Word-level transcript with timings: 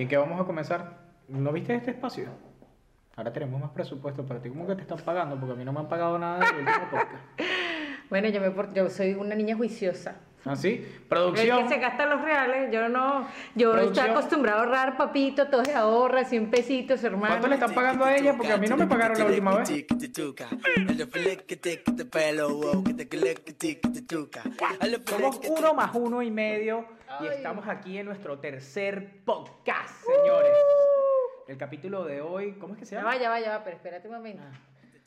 ¿Y 0.00 0.04
en 0.04 0.08
qué 0.08 0.16
vamos 0.16 0.40
a 0.40 0.44
comenzar? 0.44 0.96
¿No 1.28 1.52
viste 1.52 1.74
este 1.74 1.90
espacio? 1.90 2.30
Ahora 3.16 3.34
tenemos 3.34 3.60
más 3.60 3.68
presupuesto 3.72 4.24
para 4.24 4.40
ti. 4.40 4.48
¿Cómo 4.48 4.66
que 4.66 4.74
te 4.74 4.80
están 4.80 4.96
pagando? 5.00 5.38
Porque 5.38 5.52
a 5.52 5.56
mí 5.56 5.62
no 5.62 5.74
me 5.74 5.80
han 5.80 5.90
pagado 5.90 6.18
nada 6.18 6.38
del 6.38 6.60
último 6.60 6.90
podcast. 6.90 7.22
Bueno, 8.08 8.28
yo, 8.28 8.40
me, 8.40 8.52
yo 8.74 8.90
soy 8.90 9.12
una 9.12 9.36
niña 9.36 9.56
juiciosa. 9.56 10.16
¿Ah, 10.44 10.56
sí? 10.56 10.84
El 10.84 11.02
Producción. 11.02 11.62
que 11.62 11.74
se 11.74 11.80
gasta 11.80 12.06
los 12.06 12.20
reales, 12.22 12.72
yo 12.72 12.88
no. 12.88 13.28
Yo 13.54 13.72
Producción. 13.72 14.06
estoy 14.06 14.10
acostumbrado 14.10 14.58
a 14.58 14.62
ahorrar, 14.64 14.96
papito, 14.96 15.46
todo 15.46 15.64
se 15.64 15.74
ahorra, 15.74 16.24
100 16.24 16.50
pesitos, 16.50 17.04
hermano. 17.04 17.34
¿Cuánto 17.34 17.46
le 17.46 17.54
están 17.54 17.72
pagando 17.72 18.06
a 18.06 18.16
ella? 18.16 18.34
Porque 18.36 18.52
a 18.52 18.56
mí 18.56 18.66
no 18.66 18.76
me 18.78 18.86
pagaron 18.86 19.16
la 19.16 19.26
última 19.26 19.58
vez. 19.58 19.68
Somos 25.06 25.40
uno 25.46 25.74
más 25.74 25.94
uno 25.94 26.22
y 26.22 26.30
medio 26.32 26.86
y 27.20 27.26
estamos 27.26 27.66
aquí 27.68 27.98
en 27.98 28.06
nuestro 28.06 28.38
tercer 28.38 29.22
podcast, 29.24 29.94
señores. 30.04 30.56
El 31.48 31.56
capítulo 31.58 32.04
de 32.04 32.20
hoy, 32.20 32.52
¿cómo 32.58 32.74
es 32.74 32.78
que 32.78 32.86
se 32.86 32.94
Ya 32.94 33.00
llama? 33.02 33.14
va, 33.14 33.20
ya 33.20 33.30
va, 33.30 33.40
ya 33.40 33.58
va, 33.58 33.64
pero 33.64 33.76
espérate 33.76 34.08
un 34.08 34.14
momento. 34.14 34.42
Ah. 34.44 34.52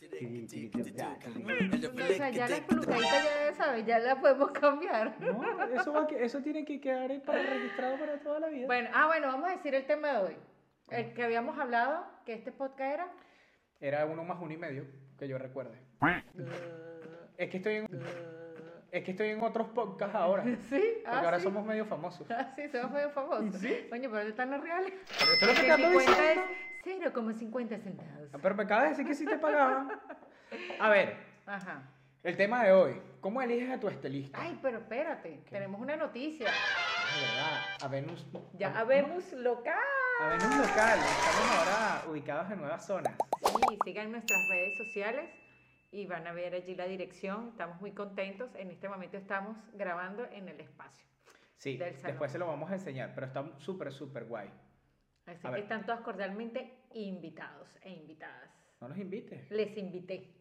O 0.03 2.13
sea, 2.13 2.29
ya 2.29 2.47
la 2.47 2.57
pelucadita 2.67 3.09
ya 3.49 3.53
sabes, 3.55 3.85
ya 3.85 3.99
la 3.99 4.19
podemos 4.19 4.51
cambiar. 4.51 5.19
No, 5.21 5.63
eso, 5.73 5.93
va 5.93 6.05
que- 6.07 6.23
eso 6.23 6.41
tiene 6.41 6.65
que 6.65 6.79
quedar 6.81 7.09
para 7.23 7.41
registrado 7.41 7.97
para 7.97 8.19
toda 8.19 8.39
la 8.41 8.47
vida. 8.49 8.67
Bueno, 8.67 8.89
ah, 8.93 9.07
bueno, 9.07 9.27
vamos 9.27 9.49
a 9.49 9.53
decir 9.55 9.73
el 9.73 9.85
tema 9.85 10.11
de 10.13 10.17
hoy. 10.17 10.35
El 10.89 11.13
que 11.13 11.23
habíamos 11.23 11.57
hablado, 11.57 12.05
que 12.25 12.33
este 12.33 12.51
podcast 12.51 12.93
era. 12.93 13.07
Era 13.79 14.05
uno 14.05 14.23
más 14.23 14.37
uno 14.41 14.53
y 14.53 14.57
medio, 14.57 14.85
que 15.17 15.27
yo 15.27 15.37
recuerde. 15.37 15.77
Es 17.37 17.49
que 17.49 17.57
estoy 17.57 17.75
en, 17.75 17.87
es 18.93 19.03
que 19.03 19.11
estoy 19.11 19.29
en 19.29 19.41
otros 19.41 19.67
podcasts 19.69 20.15
ahora. 20.15 20.43
Porque 20.43 20.57
Sí, 20.69 20.83
ah, 21.05 21.19
ahora 21.19 21.37
sí. 21.39 21.43
somos 21.43 21.65
medio 21.65 21.85
famosos. 21.85 22.29
Ah, 22.29 22.53
sí, 22.55 22.69
somos 22.69 22.91
medio 22.91 23.09
famosos. 23.09 23.55
Sí. 23.59 23.87
Coño, 23.89 24.03
pero 24.03 24.17
¿dónde 24.17 24.29
están 24.29 24.51
los 24.51 24.61
reales? 24.61 24.93
Pero 25.19 25.31
es 25.33 25.41
lo 25.41 25.47
que 25.47 25.71
Porque 25.71 25.83
te 25.83 25.89
diciendo. 25.89 26.41
es 26.85 27.13
0,50 27.13 27.81
centavos. 27.83 28.29
Ah, 28.33 28.37
Pero 28.41 28.55
me 28.55 28.63
acabas 28.63 28.83
de 28.83 28.89
decir 28.91 29.05
que 29.07 29.15
sí 29.15 29.25
te 29.25 29.37
pagaban. 29.37 29.91
A 30.79 30.89
ver, 30.89 31.15
Ajá. 31.45 31.81
el 32.23 32.37
tema 32.37 32.63
de 32.63 32.71
hoy. 32.71 33.01
¿Cómo 33.21 33.41
eliges 33.41 33.71
a 33.71 33.79
tu 33.79 33.87
estilista? 33.87 34.37
Ay, 34.41 34.59
pero 34.61 34.79
espérate, 34.79 35.39
tenemos 35.49 35.79
una 35.79 35.95
noticia. 35.95 36.45
De 36.47 37.21
verdad, 37.21 37.59
a 37.81 37.87
Venus. 37.87 38.25
Ya 38.53 38.69
a- 38.71 38.79
habemos 38.81 39.31
local. 39.33 39.73
A 40.21 40.27
Venus 40.27 40.57
local. 40.57 40.99
Estamos 40.99 41.51
ahora 41.57 42.03
ubicados 42.11 42.51
en 42.51 42.59
nuevas 42.59 42.85
zonas. 42.85 43.13
Sí, 43.41 43.77
sigan 43.85 44.11
nuestras 44.11 44.39
redes 44.49 44.77
sociales 44.77 45.29
y 45.93 46.07
van 46.07 46.25
a 46.27 46.33
ver 46.33 46.55
allí 46.55 46.75
la 46.75 46.85
dirección. 46.85 47.49
Estamos 47.49 47.79
muy 47.79 47.91
contentos. 47.91 48.53
En 48.55 48.71
este 48.71 48.89
momento 48.89 49.15
estamos 49.15 49.55
grabando 49.73 50.25
en 50.31 50.49
el 50.49 50.59
espacio. 50.59 51.05
Sí, 51.57 51.77
Del 51.77 51.93
salón. 51.95 52.07
después 52.11 52.31
se 52.31 52.39
lo 52.39 52.47
vamos 52.47 52.69
a 52.71 52.73
enseñar, 52.73 53.11
pero 53.13 53.27
está 53.27 53.45
súper, 53.59 53.93
súper 53.93 54.25
guay. 54.25 54.49
Así 55.27 55.37
A 55.47 55.49
que 55.49 55.53
ver. 55.55 55.59
están 55.61 55.85
todos 55.85 56.01
cordialmente 56.01 56.79
invitados 56.95 57.77
e 57.83 57.91
invitadas. 57.91 58.49
No 58.81 58.89
nos 58.89 58.97
invites. 58.97 59.49
Les 59.51 59.77
invité. 59.77 60.33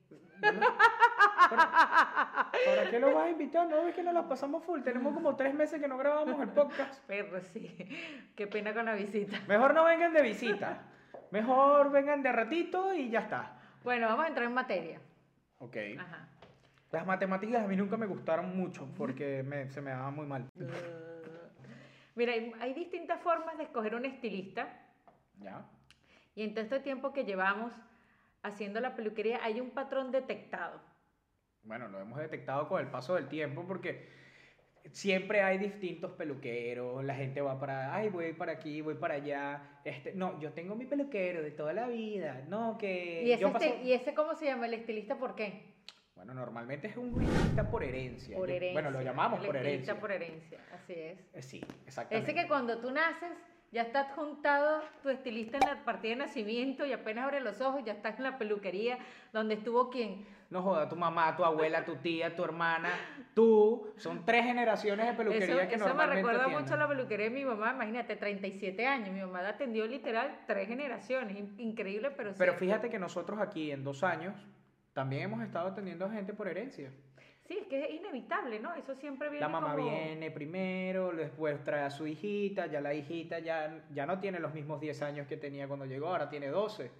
¿Para 1.50 2.91
qué 2.91 2.98
lo 2.98 3.14
vas 3.14 3.27
a 3.27 3.30
invitar? 3.30 3.69
No 3.69 3.84
ves 3.84 3.95
que 3.95 4.03
nos 4.03 4.14
la 4.14 4.27
pasamos 4.28 4.64
full. 4.64 4.83
Tenemos 4.83 5.14
como 5.14 5.36
tres 5.36 5.55
meses 5.55 5.80
que 5.80 5.86
no 5.86 5.97
grabamos 5.98 6.41
el 6.41 6.48
podcast. 6.48 7.03
Pero 7.06 7.41
sí, 7.41 7.77
qué 8.34 8.47
pena 8.47 8.75
con 8.75 8.86
la 8.86 8.95
visita. 8.95 9.39
Mejor 9.47 9.75
no 9.75 9.84
vengan 9.84 10.12
de 10.12 10.23
visita. 10.23 10.83
Mejor 11.30 11.91
vengan 11.92 12.23
de 12.23 12.33
ratito 12.33 12.92
y 12.95 13.11
ya 13.11 13.20
está. 13.20 13.58
Bueno, 13.84 14.08
vamos 14.08 14.25
a 14.25 14.28
entrar 14.28 14.47
en 14.47 14.55
materia. 14.55 15.00
Ok. 15.63 15.77
Ajá. 15.99 16.29
Las 16.91 17.07
matemáticas 17.07 17.65
a 17.65 17.69
mí 17.69 17.77
nunca 17.77 17.97
me 17.97 18.07
gustaron 18.07 18.57
mucho 18.57 18.87
porque 18.99 19.43
me- 19.45 19.71
se 19.71 19.81
me 19.81 19.91
daban 19.93 20.15
muy 20.15 20.27
mal. 20.27 20.49
Mira, 22.17 22.33
hay, 22.33 22.53
hay 22.61 22.75
distintas 22.75 23.21
formas 23.23 23.57
de 23.57 23.65
escoger 23.65 23.95
un 23.95 24.05
estilista. 24.05 24.69
¿Ya? 25.39 25.65
Y 26.35 26.43
en 26.43 26.53
todo 26.55 26.65
este 26.65 26.81
tiempo 26.81 27.13
que 27.13 27.25
llevamos 27.25 27.73
haciendo 28.43 28.81
la 28.81 28.97
peluquería, 28.97 29.41
hay 29.43 29.61
un 29.61 29.71
patrón 29.71 30.11
detectado. 30.11 30.81
Bueno, 31.63 31.87
lo 31.89 32.01
hemos 32.01 32.19
detectado 32.19 32.69
con 32.69 32.81
el 32.81 32.89
paso 32.89 33.15
del 33.15 33.29
tiempo 33.29 33.65
porque 33.67 34.09
siempre 34.91 35.43
hay 35.43 35.59
distintos 35.59 36.13
peluqueros, 36.13 37.05
la 37.05 37.15
gente 37.15 37.41
va 37.41 37.59
para, 37.59 37.95
ay, 37.95 38.09
voy 38.09 38.33
para 38.33 38.53
aquí, 38.53 38.81
voy 38.81 38.95
para 38.95 39.15
allá. 39.15 39.81
Este, 39.85 40.13
no, 40.15 40.39
yo 40.41 40.53
tengo 40.53 40.75
mi 40.75 40.87
peluquero 40.87 41.43
de 41.43 41.51
toda 41.53 41.73
la 41.73 41.89
vida, 41.89 42.45
no, 42.48 42.77
que 42.79 43.23
¿Y 43.25 43.33
ese, 43.33 43.42
yo 43.42 43.53
paso- 43.53 43.65
esti- 43.65 43.83
¿Y 43.85 43.92
ese 43.92 44.15
cómo 44.15 44.35
se 44.35 44.47
llama? 44.47 44.67
¿El 44.67 44.75
estilista 44.75 45.17
por 45.17 45.35
qué? 45.35 45.73
Bueno, 46.15 46.35
normalmente 46.35 46.87
es 46.89 46.97
un 46.97 47.21
estilista 47.23 47.69
por 47.71 47.83
herencia. 47.83 48.37
Por 48.37 48.48
Yo- 48.48 48.55
herencia. 48.55 48.81
Bueno, 48.81 48.91
lo 48.97 49.03
llamamos 49.05 49.41
el 49.41 49.47
por 49.47 49.57
estilista 49.57 49.92
herencia. 49.92 50.01
por 50.01 50.13
herencia, 50.13 50.59
así 50.75 50.92
es. 50.92 51.19
Eh, 51.35 51.42
Sí, 51.42 51.61
exactamente. 51.87 52.31
Ese 52.31 52.41
que 52.41 52.47
cuando 52.48 52.79
tú 52.79 52.91
naces 52.92 53.31
ya 53.73 53.83
está 53.83 54.01
adjuntado 54.01 54.83
tu 55.03 55.09
estilista 55.09 55.57
en 55.57 55.67
la 55.69 55.85
partida 55.85 56.11
de 56.11 56.17
nacimiento 56.17 56.85
y 56.87 56.92
apenas 56.92 57.25
abre 57.25 57.41
los 57.41 57.61
ojos 57.61 57.83
ya 57.85 57.92
estás 57.95 58.19
en 58.19 58.25
la 58.25 58.37
peluquería 58.39 58.98
donde 59.33 59.55
estuvo 59.55 59.89
quien. 59.91 60.27
No 60.52 60.61
joda, 60.63 60.86
tu 60.86 60.96
mamá, 60.96 61.35
tu 61.35 61.45
abuela, 61.46 61.83
tu 61.83 61.96
tía, 61.96 62.36
tu 62.36 62.45
hermana, 62.45 62.90
tú. 63.35 63.90
Son 63.96 64.23
tres 64.27 64.45
generaciones 64.45 65.07
de 65.07 65.14
peluquería 65.14 65.46
Eso, 65.63 65.68
que 65.70 65.74
eso 65.77 65.85
me 65.85 65.89
normalmente 65.95 66.29
recuerda 66.30 66.48
mucho 66.61 66.74
a 66.74 66.77
la 66.77 66.86
peluquería 66.89 67.24
de 67.30 67.30
mi 67.30 67.45
mamá, 67.46 67.73
imagínate, 67.73 68.17
37 68.17 68.86
años. 68.86 69.08
Mi 69.14 69.20
mamá 69.23 69.48
atendió 69.48 69.86
literal 69.86 70.41
tres 70.46 70.68
generaciones, 70.68 71.39
in- 71.39 71.55
increíble, 71.58 72.11
pero 72.11 72.35
Pero 72.36 72.52
cierto. 72.52 72.58
fíjate 72.58 72.91
que 72.91 72.98
nosotros 72.98 73.41
aquí 73.41 73.70
en 73.73 73.83
dos 73.83 74.05
años 74.05 74.35
también 74.92 75.23
hemos 75.23 75.42
estado 75.42 75.68
atendiendo 75.68 76.05
a 76.05 76.11
gente 76.11 76.35
por 76.35 76.46
herencia. 76.48 76.92
Sí, 77.48 77.57
es 77.62 77.67
que 77.67 77.85
es 77.86 77.95
inevitable, 77.95 78.61
¿no? 78.61 78.74
Eso 78.74 78.95
siempre 78.95 79.30
viene 79.30 79.41
La 79.41 79.48
mamá 79.48 79.74
como- 79.74 79.89
viene 79.89 80.30
primero, 80.30 81.12
después 81.12 81.64
trae 81.64 81.85
a 81.85 81.91
su 81.91 82.07
hijita, 82.07 82.67
ya 82.67 82.83
la 82.83 82.92
hijita 82.92 83.39
ya, 83.39 83.83
ya 83.91 84.05
no 84.05 84.18
tiene 84.20 84.39
los 84.39 84.52
mismos 84.52 84.80
10 84.83 85.01
años 85.01 85.27
que 85.27 85.39
tenía 85.39 85.67
cuando 85.67 85.86
llegó, 85.86 86.08
ahora 86.08 86.29
tiene 86.29 86.48
12. 86.48 86.91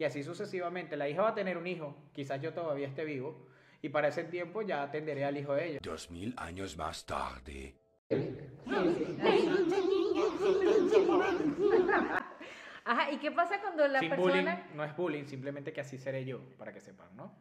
Y 0.00 0.04
así 0.04 0.22
sucesivamente. 0.22 0.96
La 0.96 1.10
hija 1.10 1.20
va 1.20 1.28
a 1.28 1.34
tener 1.34 1.58
un 1.58 1.66
hijo, 1.66 1.94
quizás 2.14 2.40
yo 2.40 2.54
todavía 2.54 2.88
esté 2.88 3.04
vivo, 3.04 3.46
y 3.82 3.90
para 3.90 4.08
ese 4.08 4.24
tiempo 4.24 4.62
ya 4.62 4.82
atenderé 4.82 5.26
al 5.26 5.36
hijo 5.36 5.52
de 5.52 5.68
ella. 5.68 5.80
Dos 5.82 6.10
mil 6.10 6.32
años 6.38 6.74
más 6.78 7.04
tarde. 7.04 7.74
Ajá, 12.86 13.10
¿y 13.12 13.18
qué 13.18 13.30
pasa 13.30 13.60
cuando 13.60 13.86
la 13.88 14.00
Sin 14.00 14.08
persona... 14.08 14.32
bullying, 14.32 14.74
no 14.74 14.84
es 14.84 14.96
bullying, 14.96 15.24
simplemente 15.26 15.70
que 15.70 15.82
así 15.82 15.98
seré 15.98 16.24
yo, 16.24 16.40
para 16.56 16.72
que 16.72 16.80
sepan, 16.80 17.14
¿no? 17.14 17.34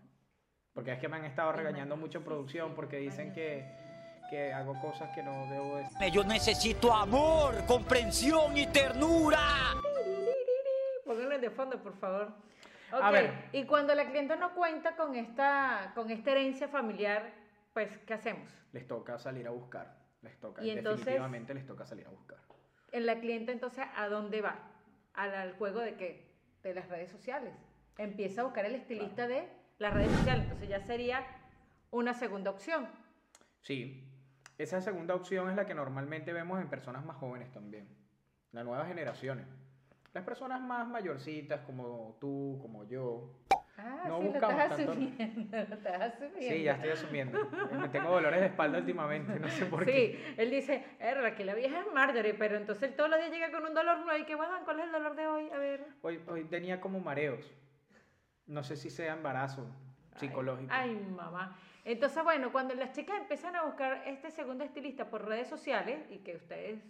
Porque 0.74 0.92
es 0.92 1.00
que 1.00 1.08
me 1.08 1.16
han 1.16 1.24
estado 1.24 1.54
regañando 1.54 1.96
mucho 1.96 2.18
en 2.18 2.26
producción 2.26 2.76
porque 2.76 2.98
dicen 2.98 3.32
que, 3.32 3.72
que 4.30 4.52
hago 4.52 4.78
cosas 4.82 5.16
que 5.16 5.24
no 5.24 5.46
debo 5.50 5.78
decir. 5.78 6.12
Yo 6.12 6.26
necesito 6.26 6.94
amor, 6.94 7.66
comprensión 7.66 8.58
y 8.58 8.68
ternura. 8.68 9.40
De 11.40 11.50
fondo, 11.50 11.82
por 11.82 11.94
favor. 11.96 12.34
A 12.92 13.08
Ok, 13.08 13.14
ver. 13.14 13.34
Y 13.52 13.66
cuando 13.66 13.94
la 13.96 14.10
clienta 14.10 14.36
no 14.36 14.54
cuenta 14.56 14.96
con 14.96 15.16
esta, 15.16 15.92
con 15.96 16.10
esta 16.10 16.32
herencia 16.32 16.68
familiar, 16.68 17.32
pues, 17.74 17.98
¿qué 18.00 18.14
hacemos? 18.16 18.50
Les 18.74 18.88
toca 18.88 19.18
salir 19.20 19.48
a 19.48 19.52
buscar, 19.52 19.96
les 20.22 20.40
toca, 20.40 20.64
Y 20.64 20.72
entonces- 20.72 21.06
definitivamente 21.06 21.54
les 21.54 21.66
toca 21.66 21.86
salir 21.86 22.08
a 22.08 22.10
buscar. 22.10 22.38
En 22.92 23.06
la 23.06 23.20
clienta, 23.20 23.52
entonces, 23.52 23.86
¿a 23.96 24.08
dónde 24.10 24.42
va? 24.42 24.58
Al, 25.14 25.34
al 25.36 25.54
juego 25.54 25.80
de 25.80 25.96
qué? 25.96 26.34
De 26.64 26.74
las 26.74 26.88
redes 26.90 27.12
sociales. 27.12 27.54
Empieza 27.98 28.42
a 28.42 28.44
buscar 28.46 28.66
el 28.66 28.76
estilista 28.76 29.28
de 29.28 29.48
las 29.78 29.94
redes 29.94 30.12
sociales. 30.12 30.44
Entonces 30.46 30.70
ya 30.70 30.80
sería 30.82 31.26
una 31.92 32.14
segunda 32.14 32.50
opción. 32.50 32.88
Sí, 33.62 34.04
esa 34.58 34.82
segunda 34.82 35.14
opción 35.16 35.50
es 35.50 35.56
la 35.56 35.66
que 35.66 35.76
normalmente 35.76 36.34
vemos 36.34 36.60
en 36.60 36.70
personas 36.70 37.06
más 37.06 37.18
jóvenes 37.18 37.52
también, 37.52 37.88
las 38.52 38.66
nuevas 38.66 38.88
generaciones. 38.88 39.46
Las 40.14 40.24
personas 40.24 40.60
más 40.62 40.88
mayorcitas 40.88 41.62
como 41.62 42.18
tú, 42.20 42.58
como 42.62 42.84
yo. 42.88 43.32
Ah, 43.78 44.04
No 44.08 44.18
sí, 44.18 44.24
lo 44.26 44.32
buscamos 44.32 44.62
estás 44.62 44.78
tanto- 44.78 44.92
asumiendo, 44.92 45.58
lo 45.58 45.76
estás 45.76 46.02
asumiendo. 46.02 46.40
Sí, 46.42 46.64
ya 46.64 46.74
estoy 46.74 46.90
asumiendo. 46.90 47.50
Me 47.80 47.90
tengo 47.90 48.10
dolores 48.10 48.40
de 48.42 48.46
espalda 48.48 48.80
últimamente, 48.80 49.40
no 49.40 49.48
sé 49.48 49.66
por 49.68 49.86
qué. 49.86 49.92
Sí, 50.26 50.34
él 50.38 50.50
dice, 50.52 50.84
"Erra, 51.00 51.36
que 51.36 51.46
la 51.46 51.54
vieja 51.56 51.80
es 51.80 51.86
Marjorie, 51.94 52.34
pero 52.34 52.58
entonces 52.58 52.90
él 52.90 52.96
todos 52.96 53.10
los 53.10 53.20
días 53.20 53.32
llega 53.32 53.52
con 53.52 53.64
un 53.66 53.74
dolor 53.74 54.00
nuevo 54.00 54.20
y 54.20 54.26
que 54.26 54.36
bueno, 54.36 54.54
¿cuál 54.66 54.80
es 54.80 54.86
el 54.88 54.92
dolor 54.92 55.16
de 55.16 55.28
hoy? 55.28 55.50
A 55.52 55.58
ver. 55.58 55.86
Hoy, 56.02 56.20
hoy 56.28 56.44
tenía 56.46 56.82
como 56.82 57.00
mareos. 57.00 57.50
No 58.48 58.64
sé 58.64 58.76
si 58.76 58.90
sea 58.90 59.14
embarazo 59.14 59.68
psicológico. 60.18 60.74
Ay, 60.74 60.96
mamá. 61.16 61.58
Entonces, 61.86 62.22
bueno, 62.24 62.52
cuando 62.52 62.74
las 62.74 62.92
chicas 62.92 63.16
empiezan 63.22 63.56
a 63.56 63.64
buscar 63.64 64.04
este 64.06 64.30
segundo 64.32 64.64
estilista 64.66 65.10
por 65.10 65.26
redes 65.26 65.48
sociales 65.48 66.06
y 66.12 66.18
que 66.18 66.36
ustedes 66.36 66.82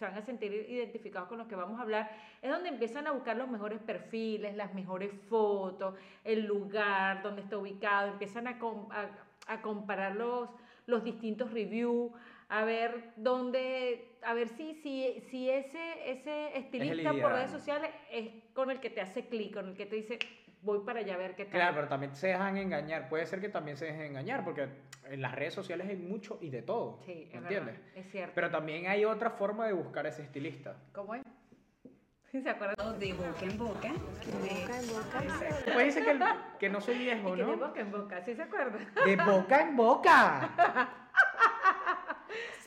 se 0.00 0.06
van 0.06 0.16
a 0.16 0.22
sentir 0.22 0.50
identificados 0.70 1.28
con 1.28 1.36
los 1.36 1.46
que 1.46 1.54
vamos 1.54 1.78
a 1.78 1.82
hablar, 1.82 2.10
es 2.40 2.50
donde 2.50 2.70
empiezan 2.70 3.06
a 3.06 3.10
buscar 3.10 3.36
los 3.36 3.48
mejores 3.50 3.78
perfiles, 3.80 4.56
las 4.56 4.72
mejores 4.72 5.12
fotos, 5.28 5.94
el 6.24 6.46
lugar 6.46 7.22
donde 7.22 7.42
está 7.42 7.58
ubicado, 7.58 8.08
empiezan 8.08 8.46
a, 8.48 8.52
a- 8.90 9.10
a 9.46 9.60
comparar 9.60 10.16
los, 10.16 10.48
los 10.86 11.04
distintos 11.04 11.52
reviews, 11.52 12.10
a 12.48 12.64
ver 12.64 13.12
dónde, 13.16 14.08
a 14.22 14.32
ver 14.32 14.48
si, 14.48 14.72
si, 14.76 15.20
si 15.30 15.50
ese, 15.50 16.10
ese 16.10 16.56
estilista 16.56 17.10
por 17.20 17.32
redes 17.32 17.50
sociales 17.50 17.90
es 18.10 18.30
con 18.54 18.70
el 18.70 18.80
que 18.80 18.88
te 18.88 19.02
hace 19.02 19.26
clic, 19.26 19.52
con 19.52 19.68
el 19.68 19.74
que 19.76 19.84
te 19.84 19.96
dice, 19.96 20.18
voy 20.62 20.80
para 20.84 21.00
allá 21.00 21.14
a 21.14 21.18
ver 21.18 21.34
qué 21.36 21.44
tal. 21.44 21.52
Claro, 21.52 21.74
pero 21.76 21.88
también 21.88 22.14
se 22.14 22.28
dejan 22.28 22.56
engañar. 22.56 23.08
Puede 23.08 23.26
ser 23.26 23.40
que 23.40 23.48
también 23.48 23.76
se 23.76 23.86
dejen 23.86 24.02
engañar, 24.02 24.44
porque 24.44 24.68
en 25.04 25.22
las 25.22 25.34
redes 25.34 25.54
sociales 25.54 25.88
hay 25.88 25.96
mucho 25.96 26.38
y 26.40 26.50
de 26.50 26.62
todo. 26.62 27.00
Sí, 27.06 27.14
¿me 27.14 27.22
es 27.22 27.34
entiendes? 27.34 27.76
verdad, 27.78 27.96
es 27.96 28.10
cierto. 28.10 28.32
Pero 28.34 28.50
también 28.50 28.86
hay 28.86 29.04
otra 29.04 29.30
forma 29.30 29.66
de 29.66 29.72
buscar 29.72 30.06
ese 30.06 30.22
estilista. 30.22 30.76
¿Cómo 30.92 31.14
es? 31.14 31.22
¿Se 32.32 32.48
acuerdan? 32.48 32.98
de 32.98 33.12
boca 33.14 33.44
en 33.44 33.58
boca. 33.58 33.88
de- 33.88 35.72
Puede 35.72 35.86
decir 35.86 36.04
que, 36.04 36.10
el- 36.12 36.22
que 36.58 36.68
no 36.68 36.80
soy 36.80 36.98
viejo, 36.98 37.30
Que 37.34 37.42
de 37.44 37.46
¿no? 37.46 37.56
boca 37.56 37.80
en 37.80 37.90
boca, 37.90 38.22
¿sí 38.22 38.34
se 38.34 38.42
acuerdan? 38.42 38.86
De 39.04 39.16
boca 39.16 39.62
en 39.62 39.76
boca. 39.76 40.96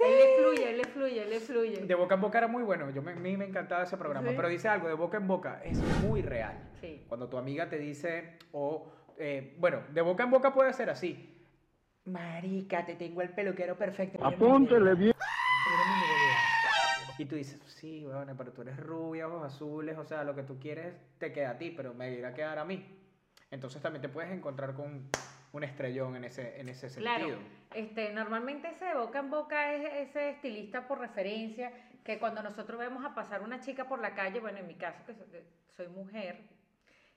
Él 0.06 0.18
le 0.18 0.38
fluye, 0.38 0.70
él 0.70 0.78
le 0.78 0.84
fluye, 0.86 1.22
él 1.24 1.30
le 1.30 1.40
fluye. 1.40 1.78
De 1.86 1.96
boca 1.96 2.16
en 2.16 2.22
boca 2.22 2.38
era 2.38 2.48
muy 2.48 2.64
bueno. 2.64 2.90
Yo 2.90 3.02
me, 3.02 3.12
a 3.12 3.16
mí 3.16 3.38
me 3.38 3.46
encantaba 3.46 3.84
ese 3.84 3.98
programa. 3.98 4.30
Sí. 4.30 4.36
Pero 4.36 4.48
dice 4.48 4.68
algo, 4.68 4.88
de 4.88 4.94
boca 4.94 5.18
en 5.18 5.28
boca 5.28 5.62
es 5.64 5.78
muy 6.02 6.22
real. 6.22 6.58
Sí. 6.82 7.06
Cuando 7.08 7.30
tu 7.30 7.38
amiga 7.38 7.70
te 7.70 7.78
dice, 7.78 8.38
o, 8.52 8.92
eh, 9.18 9.56
bueno, 9.60 9.84
de 9.92 10.02
boca 10.02 10.24
en 10.24 10.32
boca 10.32 10.54
puede 10.54 10.74
ser 10.74 10.90
así. 10.90 11.30
Marica, 12.06 12.86
te 12.86 12.96
tengo 12.96 13.22
el 13.22 13.30
peluquero 13.30 13.78
perfecto. 13.78 14.26
Apúntele 14.26 14.96
bien. 14.96 15.14
Y 17.18 17.26
tú 17.26 17.36
dices, 17.36 17.62
sí, 17.68 18.04
bueno, 18.06 18.34
pero 18.36 18.52
tú 18.52 18.64
eres 18.64 18.76
rubia, 18.78 19.28
ojos 19.28 19.46
azules, 19.46 19.98
o 19.98 20.04
sea, 20.04 20.24
lo 20.24 20.36
que 20.36 20.44
tú 20.44 20.60
quieres 20.60 20.96
te 21.20 21.32
queda 21.32 21.52
a 21.52 21.58
ti, 21.58 21.72
pero 21.72 21.94
me 21.94 22.12
irá 22.12 22.30
a 22.30 22.34
quedar 22.34 22.58
a 22.58 22.66
mí. 22.66 22.86
Entonces 23.52 23.82
también 23.82 24.02
te 24.02 24.10
puedes 24.10 24.32
encontrar 24.32 24.74
con 24.74 25.10
un 25.54 25.64
estrellón 25.64 26.16
en 26.16 26.24
ese, 26.26 26.60
en 26.60 26.68
ese 26.68 26.90
sentido. 26.90 27.16
Claro, 27.16 27.38
este, 27.76 28.12
normalmente 28.12 28.70
ese 28.70 28.86
de 28.86 28.96
boca 28.96 29.20
en 29.20 29.30
boca 29.30 29.74
es 29.74 30.10
ese 30.10 30.32
estilista 30.32 30.88
por 30.88 31.00
referencia, 31.00 31.72
que 32.04 32.18
cuando 32.20 32.42
nosotros 32.44 32.78
vemos 32.80 33.06
a 33.06 33.14
pasar 33.16 33.42
una 33.44 33.62
chica 33.62 33.86
por 33.88 34.00
la 34.00 34.14
calle, 34.16 34.40
bueno, 34.40 34.58
en 34.58 34.68
mi 34.68 34.74
caso, 34.76 35.04
que 35.06 35.14
soy, 35.70 35.88
mujer, 35.90 36.42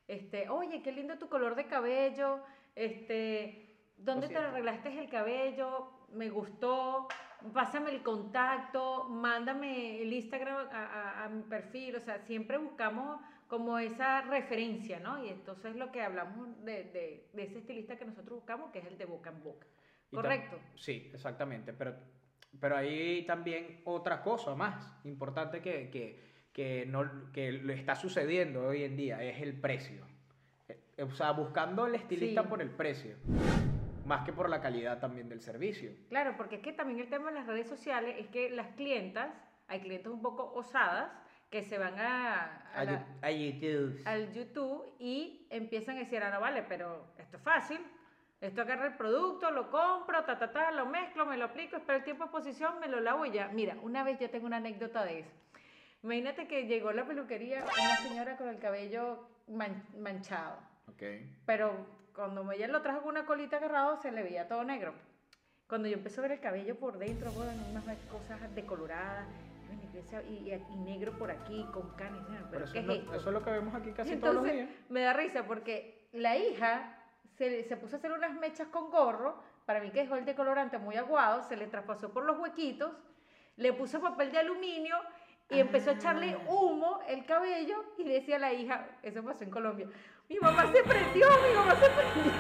este, 0.07 0.49
oye, 0.51 0.83
qué 0.83 0.93
lindo 0.93 1.17
tu 1.19 1.29
color 1.29 1.55
de 1.57 1.65
cabello, 1.67 2.41
este, 2.75 3.75
¿dónde 3.97 4.29
te 4.29 4.37
arreglaste 4.51 4.99
el 4.99 5.09
cabello? 5.09 5.91
Me 6.13 6.29
gustó, 6.29 7.09
pásame 7.55 7.91
el 7.91 8.03
contacto, 8.03 9.05
mándame 9.05 10.03
el 10.03 10.13
Instagram 10.13 10.69
a, 10.71 10.85
a- 10.85 11.25
a 11.25 11.29
mi 11.31 11.43
perfil, 11.43 11.97
o 11.97 12.01
sea, 12.01 12.19
siempre 12.19 12.59
buscamos 12.59 13.19
como 13.49 13.79
esa 13.79 14.23
referencia, 14.23 14.99
¿no? 15.01 15.25
Y 15.25 15.29
entonces 15.29 15.77
lo 15.77 15.93
que 15.93 16.03
hablamos 16.03 16.49
de, 16.65 16.85
de- 16.85 17.29
de 17.33 17.43
ese 17.45 17.59
estilista 17.59 17.97
que 17.97 18.05
nosotros 18.05 18.39
buscamos, 18.39 18.71
que 18.73 18.81
es 18.81 18.87
el 18.87 18.99
de 18.99 19.05
boca 19.05 19.31
en 19.31 19.43
boca. 19.43 19.67
Correcto. 20.13 20.59
Sí, 20.75 21.11
exactamente. 21.13 21.73
Pero, 21.73 21.95
pero 22.61 22.77
hay 22.77 23.25
también 23.27 23.83
otra 23.85 24.23
cosa 24.23 24.55
más 24.55 24.99
importante 25.05 25.61
que, 25.61 25.91
que, 25.91 26.21
que, 26.53 26.87
no, 26.87 27.31
que 27.33 27.53
le 27.53 27.75
está 27.75 27.95
sucediendo 27.95 28.67
hoy 28.69 28.85
en 28.85 28.97
día, 28.97 29.23
es 29.23 29.41
el 29.43 29.61
precio. 29.61 30.07
Eh, 30.69 31.03
O 31.03 31.11
sea, 31.11 31.33
buscando 31.33 31.87
el 31.87 31.95
estilista 31.97 32.43
Sí. 32.43 32.49
por 32.49 32.63
el 32.63 32.71
precio, 32.71 33.17
más 34.07 34.25
que 34.25 34.33
por 34.33 34.49
la 34.49 34.61
calidad 34.61 34.99
también 35.01 35.29
del 35.29 35.41
servicio. 35.41 35.91
Claro, 36.09 36.35
porque 36.37 36.57
es 36.57 36.63
que 36.63 36.73
también 36.73 37.01
el 37.01 37.09
tema 37.11 37.29
de 37.31 37.35
las 37.39 37.47
redes 37.47 37.69
sociales 37.69 38.17
es 38.19 38.29
que 38.29 38.51
las 38.51 38.69
clientas, 38.77 39.29
hay 39.69 39.81
clientes 39.81 40.11
un 40.13 40.23
poco 40.23 40.53
osadas 40.55 41.11
que 41.57 41.63
se 41.63 41.79
van 41.79 41.99
a, 41.99 42.43
a 42.75 42.81
A, 42.81 42.85
la- 42.85 43.07
a 43.23 43.31
YouTube. 43.31 44.03
al 44.05 44.31
YouTube 44.35 44.85
y 44.99 45.47
empiezan 45.49 45.97
a 45.97 46.01
decir, 46.01 46.23
ah, 46.23 46.29
no 46.31 46.39
vale, 46.39 46.63
pero 46.69 47.07
esto 47.17 47.39
es 47.39 47.43
fácil. 47.43 47.81
Esto 48.43 48.61
agarra 48.61 48.89
el 48.89 48.95
producto, 48.97 49.51
lo 49.51 49.71
compro, 49.71 50.23
ta, 50.25 50.39
ta, 50.39 50.53
ta, 50.53 50.71
lo 50.71 50.85
mezclo, 50.85 51.25
me 51.25 51.39
lo 51.39 51.47
aplico, 51.47 51.77
espero 51.79 51.97
el 51.97 52.05
tiempo 52.05 52.25
de 52.25 52.29
exposición, 52.31 52.79
me 52.79 52.89
lo 52.89 53.01
lavo 53.01 53.25
y 53.25 53.31
ya. 53.33 53.49
Mira, 53.49 53.75
una 53.81 54.05
vez 54.05 54.19
yo 54.21 54.29
tengo 54.29 54.45
una 54.45 54.59
anécdota 54.59 55.03
de 55.07 55.21
eso. 55.21 55.31
Imagínate 56.03 56.47
que 56.47 56.67
llegó 56.67 56.91
a 56.91 56.93
la 56.93 57.07
peluquería 57.07 57.65
una 57.65 57.97
señora 57.97 58.37
con 58.37 58.49
el 58.51 58.59
cabello 58.59 59.27
man- 59.49 59.83
manchado. 59.99 60.59
Pero 61.47 61.73
cuando 62.15 62.53
ella 62.53 62.69
lo 62.69 62.83
trajo 62.83 63.01
con 63.01 63.13
una 63.13 63.25
colita 63.25 63.57
agarrado, 63.57 63.97
se 64.03 64.13
le 64.13 64.23
veía 64.23 64.47
todo 64.47 64.63
negro. 64.63 64.93
Cuando 65.67 65.89
yo 65.89 65.95
empecé 65.97 66.21
a 66.21 66.23
ver 66.25 66.33
el 66.33 66.41
cabello 66.41 66.77
por 66.79 66.99
dentro, 66.99 67.33
bueno, 67.33 67.53
unas 67.71 67.85
cosas 68.11 68.55
decoloradas, 68.55 69.27
y 69.93 69.99
esa- 69.99 70.23
y, 70.23 70.51
y- 70.53 70.73
y 70.73 70.77
negro 70.77 71.17
por 71.19 71.31
aquí, 71.31 71.65
con 71.73 71.91
canas, 71.97 72.25
¿pero, 72.29 72.49
Pero 72.51 72.65
eso, 72.65 72.73
qué 72.73 72.79
es 72.81 72.89
esto? 72.89 73.15
eso 73.15 73.29
es 73.29 73.33
lo 73.35 73.43
que 73.45 73.51
vemos 73.51 73.75
aquí 73.75 73.93
casi 73.93 74.17
todos 74.17 74.35
los 74.37 74.45
días. 74.45 74.69
Me 74.89 75.01
da 75.03 75.13
risa 75.13 75.45
porque 75.47 76.09
la 76.13 76.37
hija 76.37 76.99
se, 77.37 77.65
se 77.65 77.77
puso 77.77 77.97
a 77.97 77.99
hacer 77.99 78.13
unas 78.13 78.35
mechas 78.35 78.69
con 78.69 78.91
gorro, 78.91 79.43
para 79.65 79.81
mí 79.81 79.91
que 79.91 80.01
dejó 80.01 80.17
el 80.17 80.25
decolorante 80.25 80.79
muy 80.79 80.97
aguado, 80.97 81.43
se 81.43 81.57
le 81.57 81.67
traspasó 81.67 82.13
por 82.13 82.25
los 82.25 82.39
huequitos, 82.39 82.93
le 83.57 83.73
puso 83.73 84.01
papel 84.01 84.31
de 84.33 84.39
aluminio 84.39 84.97
y 85.51 85.59
empezó 85.61 85.91
a 85.91 85.95
echarle 85.95 86.35
Ah. 86.35 86.45
humo 86.51 87.01
el 87.09 87.25
cabello 87.25 87.85
y 87.99 88.05
decía 88.05 88.39
la 88.39 88.53
hija, 88.53 88.87
eso 89.03 89.23
pasó 89.25 89.45
en 89.45 89.51
Colombia, 89.51 89.89
mi 90.29 90.37
mamá 90.41 90.67
se 90.73 90.83
prendió, 90.83 91.27
mi 91.49 91.55
mamá 91.55 91.75
se 91.77 91.89
prendió. 91.91 92.33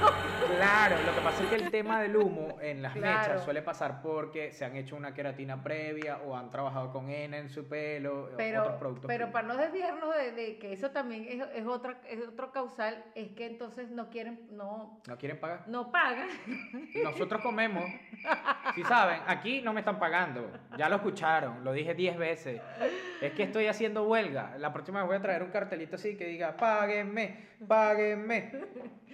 Claro, 0.57 0.97
lo 1.07 1.15
que 1.15 1.21
pasa 1.21 1.43
es 1.43 1.49
que 1.49 1.55
el 1.57 1.71
tema 1.71 2.01
del 2.03 2.17
humo 2.17 2.59
en 2.61 2.83
las 2.83 2.93
Claro. 2.95 3.19
mechas 3.29 3.45
suele 3.45 3.63
pasar 3.63 4.01
porque 4.03 4.53
se 4.53 4.65
han 4.65 4.75
hecho 4.77 4.97
una 4.97 5.13
queratina 5.15 5.63
previa 5.63 6.19
o 6.25 6.37
han 6.37 6.51
trabajado 6.51 6.93
con 6.93 7.11
henna 7.11 7.39
en 7.39 7.49
su 7.49 7.69
pelo, 7.69 8.13
o 8.15 8.23
otros 8.25 8.37
Pero, 8.37 8.79
productos. 8.79 9.07
pero 9.07 9.27
primos. 9.27 9.33
para 9.33 9.47
no 9.49 9.57
desviarnos 9.57 10.15
de, 10.17 10.33
de 10.33 10.59
que 10.59 10.73
eso 10.73 10.91
también 10.91 11.27
es, 11.29 11.47
es, 11.55 11.67
otra, 11.67 11.99
es 12.09 12.27
otro 12.27 12.51
causal, 12.53 13.05
es 13.15 13.31
que 13.33 13.47
entonces 13.47 13.91
no 13.91 14.09
quieren, 14.11 14.41
no, 14.51 15.01
¿No 15.07 15.17
quieren 15.19 15.39
pagar? 15.39 15.65
no 15.69 15.91
pagan. 15.93 16.29
Nosotros 17.05 17.41
comemos. 17.43 17.85
Si 18.75 18.83
saben, 18.85 19.21
aquí 19.27 19.61
no 19.63 19.73
me 19.73 19.81
están 19.81 19.99
pagando. 19.99 20.51
Ya 20.77 20.89
lo 20.89 20.97
escucharon, 20.97 21.63
lo 21.65 21.73
dije 21.73 21.95
10 21.95 22.17
veces. 22.19 22.61
Es 23.21 23.33
que 23.33 23.45
estoy 23.45 23.67
haciendo 23.67 24.05
huelga. 24.05 24.55
La 24.59 24.73
próxima 24.73 25.01
vez 25.01 25.07
voy 25.09 25.17
a 25.17 25.23
traer 25.23 25.43
un 25.43 25.51
cartelito 25.51 25.97
así 25.97 26.17
que 26.17 26.25
diga, 26.27 26.57
páguenme, 26.57 27.47
páguenme. 27.67 27.76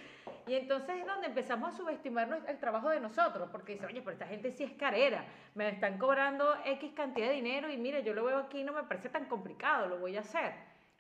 Y 0.47 0.55
entonces 0.55 0.97
es 0.97 1.07
donde 1.07 1.29
empezamos 1.29 1.73
a 1.73 1.77
subestimar 1.77 2.43
el 2.49 2.59
trabajo 2.59 2.91
de 2.91 2.99
nosotros, 2.99 3.49
porque 3.53 3.75
dice, 3.75 3.87
oye, 3.87 4.01
pero 4.01 4.13
esta 4.13 4.27
gente 4.27 4.51
sí 4.51 4.65
es 4.65 4.73
carera, 4.73 5.25
me 5.55 5.69
están 5.69 5.99
cobrando 5.99 6.57
X 6.65 6.93
cantidad 6.95 7.29
de 7.29 7.35
dinero 7.35 7.71
y 7.71 7.77
mire, 7.77 8.03
yo 8.03 8.13
lo 8.13 8.25
veo 8.25 8.39
aquí 8.39 8.65
no 8.65 8.73
me 8.73 8.83
parece 8.83 9.09
tan 9.09 9.27
complicado, 9.27 9.87
lo 9.87 9.99
voy 9.99 10.17
a 10.17 10.21
hacer. 10.21 10.53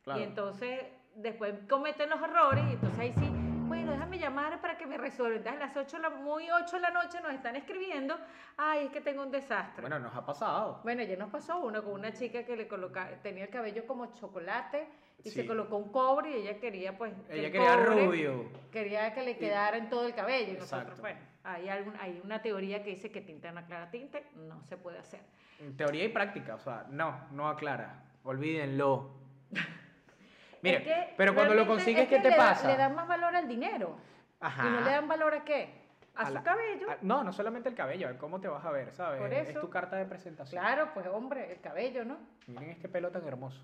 Claro. 0.04 0.20
Y 0.20 0.22
entonces 0.22 0.84
después 1.16 1.54
cometen 1.68 2.08
los 2.08 2.22
errores 2.22 2.64
y 2.68 2.72
entonces 2.74 2.98
ahí 2.98 3.12
sí, 3.18 3.28
bueno, 3.66 3.92
déjame 3.92 4.18
llamar 4.18 4.60
para 4.60 4.78
que 4.78 4.86
me 4.86 4.96
resuelvan. 4.96 5.56
A 5.56 5.58
las 5.58 5.76
8, 5.76 5.96
de 5.96 6.02
la, 6.02 6.10
muy 6.10 6.48
8 6.50 6.76
de 6.76 6.82
la 6.82 6.90
noche 6.90 7.20
nos 7.20 7.32
están 7.32 7.56
escribiendo, 7.56 8.16
ay, 8.56 8.86
es 8.86 8.92
que 8.92 9.00
tengo 9.00 9.22
un 9.22 9.30
desastre. 9.30 9.80
Bueno, 9.80 9.98
nos 9.98 10.14
ha 10.14 10.24
pasado. 10.24 10.80
Bueno, 10.84 11.02
ya 11.02 11.16
nos 11.16 11.30
pasó 11.30 11.58
uno 11.58 11.82
con 11.82 11.94
una 11.94 12.12
chica 12.12 12.44
que 12.44 12.56
le 12.56 12.68
coloca, 12.68 13.08
tenía 13.22 13.44
el 13.44 13.50
cabello 13.50 13.86
como 13.86 14.06
chocolate 14.14 14.86
y 15.24 15.30
se 15.30 15.46
colocó 15.46 15.76
un 15.76 15.90
cobre 15.92 16.30
y 16.30 16.34
ella 16.42 16.58
quería 16.58 16.96
pues 16.98 17.12
que 17.28 17.34
Ella 17.38 17.46
el 17.46 17.52
quería 17.52 17.76
cobre- 17.76 18.06
rubio. 18.06 18.44
quería 18.70 19.14
que 19.14 19.22
le 19.22 19.36
quedara 19.36 19.76
en 19.76 19.88
todo 19.88 20.06
el 20.06 20.14
cabello 20.14 20.58
nosotros 20.58 21.00
bueno 21.00 21.18
hay 21.44 21.68
algún, 21.68 21.94
hay 22.00 22.20
una 22.24 22.40
teoría 22.42 22.82
que 22.82 22.90
dice 22.90 23.10
que 23.10 23.20
tinta 23.20 23.48
en 23.48 23.58
aclara 23.58 23.90
tinte 23.90 24.24
no 24.36 24.62
se 24.64 24.76
puede 24.76 24.98
hacer 24.98 25.20
En 25.60 25.76
teoría 25.76 26.04
y 26.04 26.08
práctica, 26.08 26.54
o 26.56 26.58
sea, 26.58 26.86
no, 26.90 27.26
no 27.32 27.48
aclara. 27.48 28.02
Olvídenlo. 28.24 29.14
Mire, 30.62 30.76
Es 30.78 30.82
que 30.84 31.14
pero 31.16 31.34
cuando 31.34 31.54
lo 31.54 31.66
consigues, 31.66 32.02
es 32.04 32.08
¿qué 32.08 32.16
que 32.16 32.22
te 32.22 32.30
le 32.30 32.36
da- 32.36 32.48
pasa? 32.50 32.68
le 32.68 32.76
dan 32.76 32.94
más 32.94 33.06
valor 33.08 33.34
al 33.34 33.48
dinero 33.48 33.96
Ajá. 34.40 34.66
y 34.66 34.70
no 34.70 34.80
le 34.80 34.90
dan 34.90 35.08
valor 35.08 35.34
a 35.34 35.44
qué 35.44 35.82
a, 36.14 36.26
su 36.28 36.34
la- 36.34 36.42
cabello 36.42 36.90
a- 36.90 36.98
no, 37.02 37.24
no 37.24 37.32
solamente 37.32 37.68
el 37.68 37.74
cabello, 37.74 38.08
a 38.08 38.12
cómo 38.18 38.40
te 38.40 38.46
vas 38.48 38.64
a 38.64 38.70
ver, 38.70 38.92
¿sabes? 38.92 39.20
Por 39.20 39.32
Es 39.32 39.52
tu 39.60 39.68
carta 39.70 39.96
de 39.96 40.04
presentación. 40.04 40.60
claro 40.62 40.90
pues 40.94 41.06
hombre 41.08 41.50
el 41.52 41.60
cabello 41.60 42.04
no 42.04 42.18
Miren 42.46 42.70
este 42.70 42.88
pelo 42.88 43.10
tan 43.10 43.26
hermoso. 43.26 43.60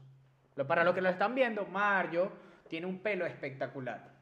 Para 0.67 0.85
los 0.85 0.95
que 0.95 1.01
lo 1.01 1.09
están 1.09 1.35
viendo, 1.35 1.67
Mario 1.67 2.31
tiene 2.69 2.87
un 2.87 2.99
pelo 2.99 3.27
espectacular. 3.27 4.17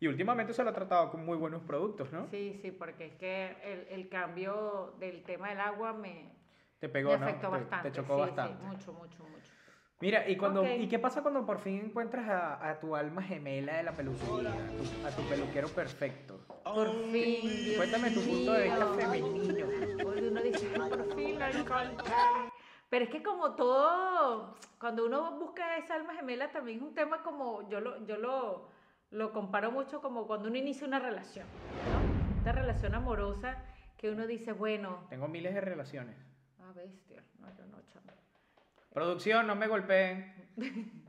Y 0.00 0.08
últimamente 0.08 0.52
se 0.52 0.64
lo 0.64 0.70
ha 0.70 0.72
tratado 0.74 1.10
con 1.10 1.24
muy 1.24 1.36
buenos 1.36 1.62
productos, 1.62 2.12
¿no? 2.12 2.26
sí 2.26 2.58
sí 2.60 2.72
porque 2.72 3.06
es 3.06 3.14
que 3.14 3.56
el, 3.62 3.86
el 4.00 4.08
cambio 4.08 4.94
del 4.98 5.22
tema 5.22 5.50
del 5.50 5.60
agua 5.60 5.92
me, 5.92 6.32
Te 6.80 6.88
pegó, 6.88 7.10
me 7.10 7.16
¿no? 7.18 7.26
afectó 7.26 7.50
Te- 7.50 7.58
bastante 7.58 7.90
Te, 7.90 7.96
chocó 7.96 8.14
sí, 8.16 8.20
bastante. 8.20 8.56
sí, 8.58 8.64
mucho 8.66 8.92
mucho 8.92 9.22
mucho 9.24 9.42
Mira, 10.00 10.28
¿y, 10.28 10.36
cuando, 10.36 10.62
Ok. 10.62 10.68
¿y 10.80 10.88
qué 10.88 10.98
pasa 10.98 11.22
cuando 11.22 11.46
por 11.46 11.60
fin 11.60 11.80
encuentras 11.86 12.28
a, 12.28 12.68
a 12.70 12.80
tu 12.80 12.96
alma 12.96 13.22
gemela 13.22 13.76
de 13.76 13.84
la 13.84 13.96
peluquería? 13.96 14.50
A 14.50 14.76
tu, 14.76 15.06
a 15.06 15.10
tu 15.14 15.28
peluquero 15.28 15.68
perfecto. 15.68 16.40
por 16.64 16.90
fin 17.12 17.62
Dios 17.64 17.76
Cuéntame 17.76 18.10
tu 18.10 18.20
punto 18.22 18.52
de 18.54 18.64
vista 18.64 18.94
femenino. 18.96 19.66
Uno 20.04 20.42
dice, 20.42 20.66
"Ay, 20.80 20.90
por 20.90 21.14
fin 21.14 21.38
lo 21.38 21.46
encontré". 21.46 22.12
Pero 22.92 23.06
es 23.06 23.10
que 23.10 23.22
como 23.22 23.54
todo, 23.54 24.54
cuando 24.78 25.06
uno 25.06 25.38
busca 25.38 25.78
esa 25.78 25.94
alma 25.94 26.14
gemela 26.14 26.50
también 26.50 26.76
es 26.76 26.82
un 26.82 26.94
tema 26.94 27.22
como, 27.22 27.66
yo 27.70 27.80
lo, 27.80 28.04
yo 28.04 28.18
lo, 28.18 28.68
lo 29.08 29.32
comparo 29.32 29.70
mucho 29.70 30.02
como 30.02 30.26
cuando 30.26 30.48
uno 30.50 30.58
inicia 30.58 30.86
una 30.86 30.98
relación, 30.98 31.46
¿no? 31.90 32.42
Una 32.42 32.52
relación 32.52 32.94
amorosa 32.94 33.64
que 33.96 34.10
uno 34.10 34.26
dice, 34.26 34.52
bueno, 34.52 35.06
Tengo 35.08 35.26
miles 35.26 35.54
de 35.54 35.62
relaciones. 35.62 36.16
ah, 36.60 36.70
bestia, 36.76 37.24
no, 37.38 37.48
yo 37.56 37.64
no, 37.64 37.80
chamo. 37.86 38.12
Producción, 38.92 39.46
no 39.46 39.54
me 39.56 39.68
golpeen. 39.68 40.50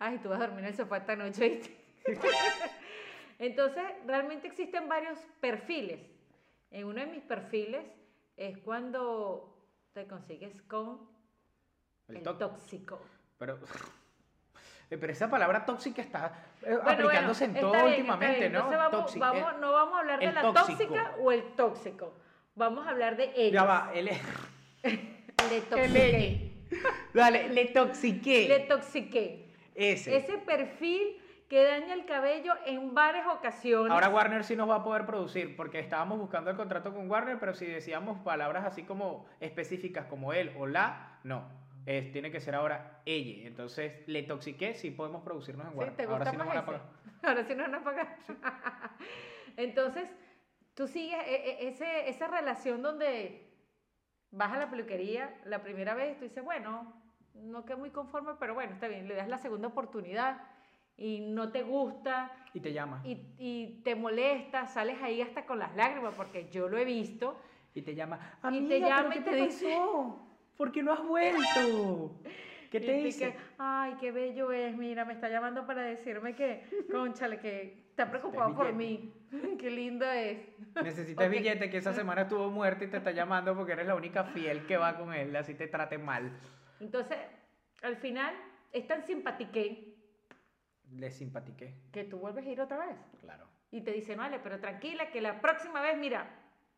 Ay, 0.00 0.18
tú 0.18 0.30
vas 0.30 0.40
a 0.40 0.46
dormir 0.48 0.64
en 0.64 0.70
el 0.70 0.74
sofá 0.74 0.96
esta 0.96 1.14
noche. 1.14 1.60
¿viste? 2.04 2.28
Entonces, 3.38 3.84
realmente 4.04 4.48
existen 4.48 4.88
varios 4.88 5.20
perfiles. 5.38 6.00
En 6.72 6.86
uno 6.86 6.98
de 6.98 7.06
mis 7.06 7.22
perfiles 7.22 7.86
es 8.36 8.58
cuando 8.58 9.55
te 9.96 10.06
consigues 10.06 10.60
con 10.68 11.08
El 12.08 12.16
el, 12.18 12.22
tóxico. 12.22 13.00
Pero, 13.38 13.58
Eh, 14.88 14.96
pero 14.98 15.12
esa 15.12 15.28
palabra 15.28 15.66
tóxica 15.66 16.00
está 16.00 16.32
eh, 16.62 16.76
Bueno, 16.76 16.90
aplicándose 16.90 17.48
bueno, 17.48 17.58
en 17.58 17.60
todo 17.60 17.72
bien, 17.72 17.86
últimamente. 17.88 18.50
¿no? 18.50 18.72
Entonces 18.72 19.18
vamos, 19.18 19.54
Eh, 19.54 19.56
no 19.60 19.72
vamos 19.72 19.94
a 19.96 19.98
hablar 19.98 20.20
de 20.20 20.26
el 20.26 20.34
la 20.34 20.42
tóxico. 20.42 20.66
tóxica 20.78 21.14
o 21.18 21.32
el 21.32 21.42
tóxico. 21.56 22.14
Vamos 22.54 22.86
a 22.86 22.90
hablar 22.90 23.16
de 23.16 23.32
ellos. 23.34 23.52
ya 23.52 23.64
va, 23.64 23.90
él 23.92 24.06
es- 24.08 24.22
Le 25.50 25.56
es- 26.70 27.12
Dale, 27.12 27.48
le 27.48 27.64
toxiqué. 27.66 28.46
Le 28.46 28.60
toxiqué. 28.60 29.52
Ese. 29.74 30.16
Ese 30.18 30.38
perfil 30.38 31.20
que 31.48 31.62
daña 31.64 31.94
el 31.94 32.06
cabello 32.06 32.54
en 32.66 32.94
varias 32.94 33.26
ocasiones. 33.28 33.92
Ahora 33.92 34.08
Warner 34.08 34.42
sí 34.44 34.56
nos 34.56 34.68
va 34.68 34.76
a 34.76 34.82
poder 34.84 35.06
producir, 35.06 35.56
porque 35.56 35.78
estábamos 35.78 36.18
buscando 36.18 36.50
el 36.50 36.56
contrato 36.56 36.92
con 36.92 37.08
Warner, 37.10 37.38
pero 37.38 37.54
si 37.54 37.66
decíamos 37.66 38.18
palabras 38.24 38.64
así 38.64 38.82
como 38.82 39.26
específicas 39.40 40.06
como 40.06 40.32
él 40.32 40.52
o 40.58 40.66
la, 40.66 41.18
no. 41.24 41.44
Es, 41.86 42.10
tiene 42.10 42.32
que 42.32 42.40
ser 42.40 42.56
ahora 42.56 43.00
ella. 43.06 43.46
Entonces, 43.46 43.92
le 44.08 44.24
toxiqué, 44.24 44.74
sí 44.74 44.90
podemos 44.90 45.22
producirnos 45.22 45.66
en 45.66 45.72
Sí, 45.72 45.78
Warner. 45.78 45.96
¿te 45.96 46.02
ahora 46.02 46.16
gusta 46.16 46.30
sí 46.32 46.36
nos 46.36 46.46
van 46.48 46.58
a 46.58 46.66
pagar. 46.66 46.82
Ahora 47.22 47.44
sí 47.44 47.54
nos 47.54 47.66
van 47.70 47.74
a 47.76 47.84
pagar. 47.84 48.16
Entonces, 49.56 50.12
tú 50.74 50.86
sigues 50.88 51.18
e- 51.26 51.50
e- 51.64 51.68
ese, 51.68 52.08
esa 52.08 52.26
relación 52.26 52.82
donde 52.82 53.52
vas 54.32 54.52
a 54.52 54.58
la 54.58 54.68
peluquería 54.70 55.32
la 55.44 55.62
primera 55.62 55.94
vez, 55.94 56.18
tú 56.18 56.24
dices, 56.24 56.42
bueno, 56.44 56.92
no 57.34 57.64
quedé 57.64 57.76
muy 57.76 57.90
conforme, 57.90 58.32
pero 58.40 58.54
bueno, 58.54 58.72
está 58.74 58.88
bien, 58.88 59.06
le 59.08 59.14
das 59.14 59.28
la 59.28 59.38
segunda 59.38 59.68
oportunidad 59.68 60.40
y 60.98 61.20
no 61.20 61.50
te 61.52 61.62
gusta 61.62 62.32
Y 62.54 62.60
te 62.60 62.72
llama. 62.72 63.00
y, 63.04 63.18
y 63.38 63.80
te 63.84 63.94
molesta, 63.94 64.66
sales 64.66 65.00
ahí 65.02 65.20
hasta 65.20 65.44
con 65.46 65.58
las 65.58 65.74
lágrimas, 65.76 66.14
porque 66.16 66.48
yo 66.50 66.68
lo 66.68 66.78
he 66.78 66.84
visto. 66.84 67.38
Y 67.74 67.82
te 67.82 67.94
llama. 67.94 68.18
Y 68.44 68.46
Amiga, 68.46 68.68
te 68.68 68.74
¿pero 68.80 68.88
llama 68.88 69.10
qué 69.12 69.18
y 69.18 69.22
te 69.22 69.36
dice- 69.36 69.74
pasó? 69.76 70.22
¿Por 70.56 70.72
qué 70.72 70.82
no 70.82 70.92
has 70.92 71.04
vuelto? 71.06 72.20
¿Qué 72.70 72.78
Y 72.78 72.80
te 72.80 72.86
te 72.86 72.92
dice? 73.04 73.32
que, 73.32 73.38
Ay, 73.58 73.94
qué 74.00 74.10
bello 74.10 74.50
es, 74.52 74.74
mira, 74.76 75.04
me 75.04 75.12
está 75.12 75.28
llamando 75.28 75.66
para 75.66 75.82
decirme 75.82 76.34
que, 76.34 76.64
conchale, 76.90 77.38
que 77.38 77.84
está 77.90 78.10
preocupado 78.10 78.54
por 78.54 78.72
mí. 78.72 79.12
qué 79.58 79.70
lindo 79.70 80.06
es. 80.10 80.38
Necesitas 80.82 81.26
Ok. 81.26 81.32
billete 81.32 81.68
que 81.70 81.76
esa 81.76 81.92
semana 81.92 82.22
estuvo 82.22 82.50
muerto 82.50 82.84
y 82.84 82.88
te 82.88 82.96
está 82.96 83.10
llamando 83.10 83.54
porque 83.54 83.72
eres 83.72 83.86
la 83.86 83.94
única 83.94 84.24
fiel 84.24 84.66
que 84.66 84.76
va 84.78 84.96
con 84.96 85.12
él, 85.12 85.34
así 85.36 85.54
te 85.54 85.66
trate 85.68 85.98
mal. 85.98 86.30
Entonces, 86.80 87.18
al 87.82 87.96
final, 87.96 88.34
es 88.72 88.86
tan 88.86 89.02
simpatiqué 89.02 89.95
Le 90.92 91.10
simpatiqué, 91.10 91.74
que 91.92 92.04
tú 92.04 92.18
vuelves 92.18 92.46
a 92.46 92.48
ir 92.50 92.60
otra 92.60 92.78
vez. 92.86 92.96
claro. 93.20 93.46
Y 93.72 93.80
te 93.80 93.90
dicen, 93.92 94.18
vale, 94.18 94.38
pero 94.38 94.60
tranquila, 94.60 95.10
que 95.10 95.20
la 95.20 95.40
próxima 95.40 95.80
vez, 95.82 95.98
mira, 95.98 96.30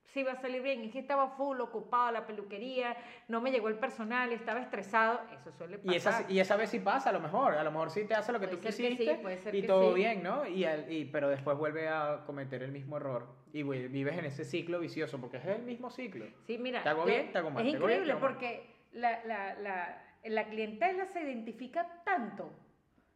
sí 0.06 0.22
va 0.22 0.32
a 0.32 0.36
salir 0.36 0.62
bien. 0.62 0.82
Es 0.82 0.90
que 0.92 0.98
estaba 0.98 1.28
full, 1.36 1.60
ocupado 1.60 2.10
la 2.10 2.26
peluquería, 2.26 2.96
no 3.28 3.40
me 3.42 3.50
llegó 3.50 3.68
el 3.68 3.76
personal, 3.78 4.32
estaba 4.32 4.60
estresado. 4.60 5.20
Eso 5.32 5.52
suele 5.52 5.78
pasar. 5.78 5.92
Y 5.92 5.96
esa, 5.96 6.32
y 6.32 6.40
esa 6.40 6.56
vez 6.56 6.70
sí 6.70 6.80
pasa, 6.80 7.10
a 7.10 7.12
lo 7.12 7.20
mejor. 7.20 7.54
A 7.54 7.62
lo 7.62 7.70
mejor 7.70 7.90
sí 7.90 8.04
te 8.06 8.14
hace 8.14 8.32
lo 8.32 8.40
que 8.40 8.48
Puede 8.48 8.56
tú 8.56 8.62
ser 8.62 8.70
que 8.72 8.76
sí, 8.76 8.96
quisiste 8.96 9.14
puede 9.22 9.36
ser 9.38 9.54
y 9.54 9.60
que 9.60 9.66
todo 9.66 9.90
sí. 9.90 9.94
bien, 9.96 10.22
¿no? 10.22 10.46
Y, 10.46 10.64
y- 10.66 11.04
pero 11.12 11.28
después 11.28 11.58
vuelve 11.58 11.88
a 11.88 12.22
cometer 12.26 12.62
el 12.62 12.72
mismo 12.72 12.96
error 12.96 13.28
y 13.52 13.62
vives 13.62 14.16
en 14.18 14.24
ese 14.24 14.44
ciclo 14.46 14.80
vicioso 14.80 15.20
porque 15.20 15.36
es 15.36 15.44
el 15.44 15.62
mismo 15.62 15.90
ciclo. 15.90 16.24
Sí, 16.46 16.56
mira. 16.58 16.82
¿Te 16.82 16.88
hago 16.88 17.02
yo- 17.02 17.06
bien? 17.12 17.30
¿Te 17.32 17.38
hago 17.38 17.50
mal? 17.50 17.64
Es 17.66 17.70
¿Te 17.72 17.76
hago 17.76 17.86
bien? 17.86 17.98
increíble 18.00 18.06
¿Te 18.06 18.12
hago 18.18 18.20
mal? 18.26 18.32
porque 18.32 18.74
la, 18.92 19.24
la, 19.24 19.54
la, 19.60 20.02
la 20.24 20.48
clientela 20.48 21.04
se 21.04 21.22
identifica 21.22 22.02
tanto. 22.04 22.50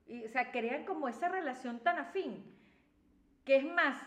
Y, 0.06 0.25
o 0.25 0.28
sea, 0.28 0.50
crean 0.50 0.85
como 0.85 1.09
esa 1.09 1.28
relación 1.28 1.80
tan 1.80 1.99
afín. 1.99 2.44
Que 3.44 3.56
es 3.56 3.64
más, 3.64 4.00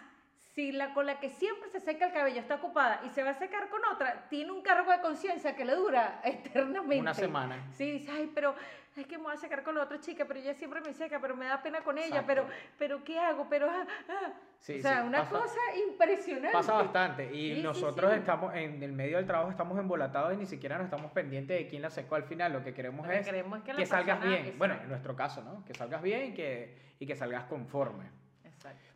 si 0.56 0.72
la 0.72 0.94
con 0.94 1.06
la 1.06 1.20
que 1.20 1.30
siempre 1.30 1.70
se 1.70 1.82
seca 1.82 2.06
el 2.08 2.14
cabello 2.14 2.40
está 2.40 2.56
ocupada 2.56 3.02
y 3.06 3.10
se 3.10 3.22
va 3.24 3.32
a 3.32 3.34
secar 3.34 3.68
con 3.70 3.82
otra, 3.94 4.26
tiene 4.30 4.54
un 4.54 4.62
cargo 4.62 4.90
de 4.90 5.02
conciencia 5.02 5.54
que 5.54 5.66
le 5.66 5.76
dura 5.76 6.22
eternamente. 6.24 7.00
Una 7.02 7.14
semana. 7.14 7.58
Sí, 7.74 7.92
dice, 7.92 8.10
ay, 8.12 8.32
pero 8.34 8.56
es 8.96 9.06
que 9.06 9.18
me 9.18 9.26
voy 9.26 9.34
a 9.34 9.38
secar 9.38 9.64
con 9.64 9.76
la 9.76 9.84
otra 9.84 10.00
chica, 10.00 10.24
pero 10.26 10.40
ella 10.40 10.54
siempre 10.54 10.80
me 10.80 10.94
seca, 10.94 11.20
pero 11.20 11.36
me 11.36 11.46
da 11.46 11.62
pena 11.62 11.82
con 11.82 11.98
ella, 11.98 12.22
Exacto. 12.22 12.28
pero, 12.28 12.48
pero 12.80 13.04
¿qué 13.04 13.20
hago? 13.20 13.48
Pero, 13.50 13.70
ah, 13.70 13.86
ah". 14.08 14.34
Sí, 14.60 14.80
o 14.80 14.82
sea, 14.82 15.02
sí, 15.02 15.08
una 15.08 15.20
pasa- 15.30 15.32
cosa 15.40 15.60
impresionante. 15.90 16.54
Pasa 16.54 16.74
bastante 16.74 17.36
y 17.36 17.56
Sí, 17.56 17.62
nosotros 17.62 18.14
estamos 18.14 18.56
en 18.56 18.82
el 18.82 18.94
medio 18.94 19.18
del 19.18 19.26
trabajo, 19.28 19.52
estamos 19.52 19.78
embolatados 19.78 20.34
y 20.34 20.38
ni 20.38 20.46
siquiera 20.46 20.78
nos 20.78 20.86
estamos 20.86 21.12
pendientes 21.12 21.58
de 21.60 21.68
quién 21.68 21.82
la 21.82 21.90
secó 21.90 22.16
al 22.16 22.24
final. 22.24 22.54
Lo 22.54 22.64
que 22.64 22.74
queremos 22.74 23.06
Lo 23.06 23.12
que 23.12 23.20
es 23.20 23.26
queremos 23.26 23.60
es 23.68 23.76
que 23.76 23.86
salgas 23.86 24.22
bien. 24.24 24.56
Bueno, 24.58 24.76
en 24.82 24.88
nuestro 24.88 25.16
caso, 25.18 25.42
¿no? 25.44 25.66
Que 25.66 25.74
salgas 25.74 26.02
bien 26.02 26.32
y 26.32 26.34
que, 26.34 26.94
y 26.98 27.06
que 27.06 27.16
salgas 27.18 27.44
conforme. 27.44 28.06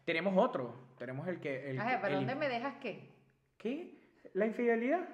Tenemos 0.10 0.34
otro, 0.36 0.74
tenemos 0.98 1.28
el 1.28 1.40
que... 1.40 1.70
El, 1.70 1.80
Ajá, 1.80 2.00
¿pero 2.02 2.16
el- 2.18 2.26
dónde 2.26 2.34
me 2.34 2.50
dejas 2.50 2.74
qué? 2.82 3.12
¿Qué? 3.60 3.94
¿La 4.34 4.48
infidelidad? 4.48 5.08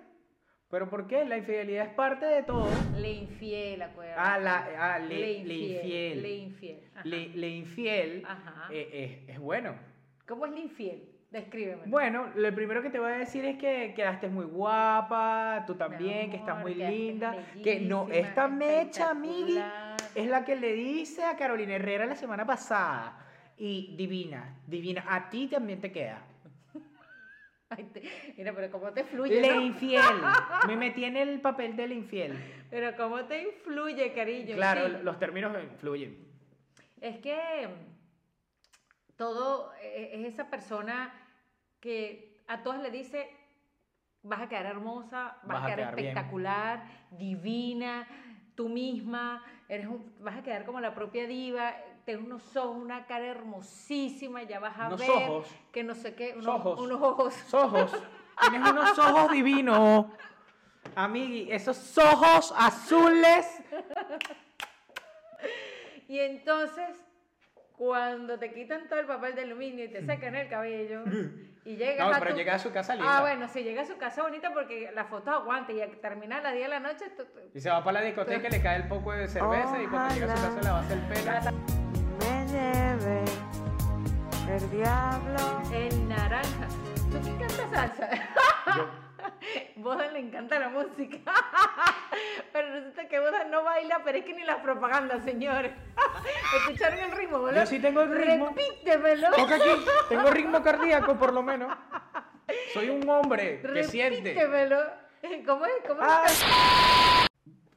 ¿Pero 0.69 0.89
por 0.89 1.05
qué? 1.05 1.25
La 1.25 1.35
infidelidad 1.35 1.87
es 1.87 1.93
parte 1.95 2.25
de 2.25 2.43
todo. 2.43 2.69
Le 2.97 3.11
infiel, 3.11 3.81
acuérdate. 3.81 4.21
Ah, 4.21 4.39
la, 4.39 4.67
ah, 4.79 4.99
le, 4.99 5.17
le 5.19 5.31
infiel. 5.33 6.21
Le 6.21 6.35
infiel. 6.37 6.79
Le, 7.03 7.27
le 7.27 7.49
infiel 7.49 8.23
Ajá. 8.25 8.69
eh, 8.71 9.19
es, 9.27 9.35
es 9.35 9.39
bueno. 9.41 9.75
¿Cómo 10.25 10.45
es 10.45 10.53
le 10.53 10.61
infiel? 10.61 11.09
Descríbeme. 11.29 11.81
Bueno, 11.87 12.29
lo 12.33 12.55
primero 12.55 12.81
que 12.81 12.89
te 12.89 12.97
voy 12.97 13.11
a 13.11 13.17
decir 13.17 13.43
es 13.43 13.57
que 13.57 13.93
quedaste 13.97 14.29
muy 14.29 14.45
guapa, 14.45 15.65
tú 15.67 15.75
también, 15.75 16.29
que 16.31 16.37
estás 16.37 16.51
amor, 16.55 16.71
muy 16.71 16.75
linda. 16.75 17.35
Que 17.61 17.81
no, 17.81 18.07
esta 18.09 18.47
mecha, 18.47 19.09
amigui, 19.09 19.59
es 20.15 20.27
la 20.27 20.45
que 20.45 20.55
le 20.55 20.71
dice 20.71 21.25
a 21.25 21.35
Carolina 21.35 21.75
Herrera 21.75 22.05
la 22.05 22.15
semana 22.15 22.45
pasada. 22.45 23.23
Y 23.57 23.95
divina, 23.95 24.57
divina, 24.67 25.05
a 25.07 25.29
ti 25.29 25.47
también 25.47 25.79
te 25.79 25.91
queda. 25.91 26.21
Ay, 27.69 27.85
te- 27.85 28.33
mira, 28.37 28.53
pero 28.53 28.69
cómo 28.71 28.91
te 28.91 29.03
fluye, 29.05 29.41
Le 29.41 29.55
¿no? 29.55 29.61
infiel. 29.61 30.03
Me 30.67 30.75
metí 30.75 31.03
en 31.05 31.15
el 31.17 31.39
papel 31.41 31.75
del 31.75 31.93
infiel. 31.93 32.37
Pero 32.69 32.95
cómo 32.97 33.23
te 33.25 33.41
influye, 33.43 34.11
cariño. 34.13 34.55
Claro, 34.55 34.87
Sí. 34.87 35.03
los 35.03 35.17
términos 35.19 35.55
influyen. 35.63 36.17
Es 37.01 37.17
que 37.19 37.67
mm, 37.67 39.15
todo 39.15 39.71
eh, 39.81 40.11
es 40.13 40.33
esa 40.33 40.49
persona 40.49 41.13
que 41.79 42.41
a 42.47 42.61
todas 42.63 42.81
le 42.81 42.91
dice, 42.91 43.29
vas 44.23 44.41
a 44.41 44.49
quedar 44.49 44.65
hermosa, 44.65 45.37
vas, 45.43 45.63
a 45.63 45.65
quedar, 45.75 45.95
bien". 45.95 46.07
espectacular, 46.09 46.83
divina, 47.11 48.07
tú 48.55 48.69
misma, 48.69 49.43
eres 49.69 49.87
un- 49.87 50.13
vas 50.19 50.37
a 50.37 50.43
quedar 50.43 50.65
como 50.65 50.79
la 50.79 50.93
propia 50.93 51.25
diva, 51.27 51.73
tienes 52.05 52.23
unos 52.23 52.55
ojos, 52.55 52.77
una 52.77 53.05
cara 53.07 53.25
hermosísima, 53.25 54.43
ya 54.43 54.59
vas 54.59 54.77
a 54.79 54.87
Unos 54.87 54.99
ver 54.99 55.09
ojos. 55.09 55.47
que 55.71 55.83
no 55.83 55.95
sé 55.95 56.13
qué, 56.15 56.33
unos, 56.37 56.47
Ojos. 56.47 56.79
unos 56.79 57.01
ojos. 57.01 57.53
Ojos. 57.53 57.91
Tienes 58.49 58.69
unos 58.71 58.99
ojos 58.99 59.31
divinos. 59.31 60.05
Amigui, 60.95 61.51
esos 61.51 61.97
ojos 61.97 62.53
azules. 62.55 63.47
Y 66.07 66.19
entonces, 66.19 66.89
cuando 67.77 68.37
te 68.37 68.53
quitan 68.53 68.87
todo 68.87 68.99
el 68.99 69.07
papel 69.07 69.35
de 69.35 69.41
aluminio 69.41 69.85
y 69.85 69.87
te 69.91 70.05
secan 70.05 70.35
el 70.35 70.47
cabello, 70.47 71.03
y 71.65 71.75
llegas 71.77 72.07
No, 72.07 72.13
a 72.15 72.19
pero 72.19 72.31
tu... 72.31 72.37
llega 72.37 72.55
a 72.55 72.59
su 72.59 72.71
casa 72.71 72.93
linda. 72.95 73.17
Ah, 73.17 73.21
bueno, 73.21 73.47
si 73.47 73.63
llega 73.63 73.81
a 73.81 73.85
su 73.85 73.97
casa 73.97 74.21
bonita 74.21 74.53
porque 74.53 74.91
la 74.93 75.05
foto 75.05 75.31
aguanta 75.31 75.71
y 75.71 75.81
al 75.81 75.97
terminar 75.99 76.43
las 76.43 76.53
10 76.53 76.65
de 76.65 76.69
la 76.69 76.79
noche, 76.79 77.09
tú- 77.17 77.25
tú- 77.25 77.39
Y 77.53 77.59
se 77.59 77.69
va 77.69 77.83
para 77.83 78.01
la 78.01 78.05
discoteca, 78.05 78.47
le 78.49 78.61
cae 78.61 78.77
el 78.77 78.87
poco 78.87 79.11
de 79.13 79.27
cerveza 79.27 79.81
y 79.81 79.87
cuando 79.87 80.13
llega 80.13 80.33
a 80.33 80.37
su 80.37 80.43
casa 80.43 80.61
le 80.61 80.69
va 80.69 80.77
a 80.77 80.81
hacer 80.81 80.97
el 80.99 81.03
pelo. 81.51 81.64
El 84.55 84.71
diablo. 84.71 85.61
el 85.73 86.07
naranja. 86.07 86.67
¿Tú 87.11 87.19
quién 87.21 87.37
canta 87.37 87.69
salsa? 87.73 88.09
Boda 89.75 90.07
le 90.07 90.19
encanta 90.19 90.57
la 90.57 90.69
música. 90.69 91.17
pero 92.53 92.71
resulta 92.71 93.05
que 93.09 93.19
Boda 93.19 93.43
no 93.43 93.65
baila, 93.65 93.99
pero 94.05 94.17
es 94.17 94.23
que 94.23 94.33
ni 94.33 94.45
las 94.45 94.61
propagandas, 94.61 95.25
señores. 95.25 95.73
¿Escucharon 96.57 96.99
el 96.99 97.11
ritmo, 97.11 97.39
boludo? 97.39 97.59
Yo 97.59 97.65
sí 97.65 97.79
tengo 97.79 98.03
el 98.03 98.15
ritmo. 98.15 98.55
Repítemelo. 98.55 99.31
Toca 99.31 99.55
aquí, 99.55 99.85
tengo 100.07 100.29
ritmo 100.29 100.63
cardíaco 100.63 101.17
por 101.17 101.33
lo 101.33 101.43
menos. 101.43 101.77
Soy 102.73 102.91
un 102.91 103.09
hombre 103.09 103.61
que 103.61 103.83
siente. 103.83 104.33
Repítemelo. 104.35 104.79
¿Cómo 105.45 105.65
es? 105.65 105.73
¿Cómo 105.85 106.01
es? 106.01 106.45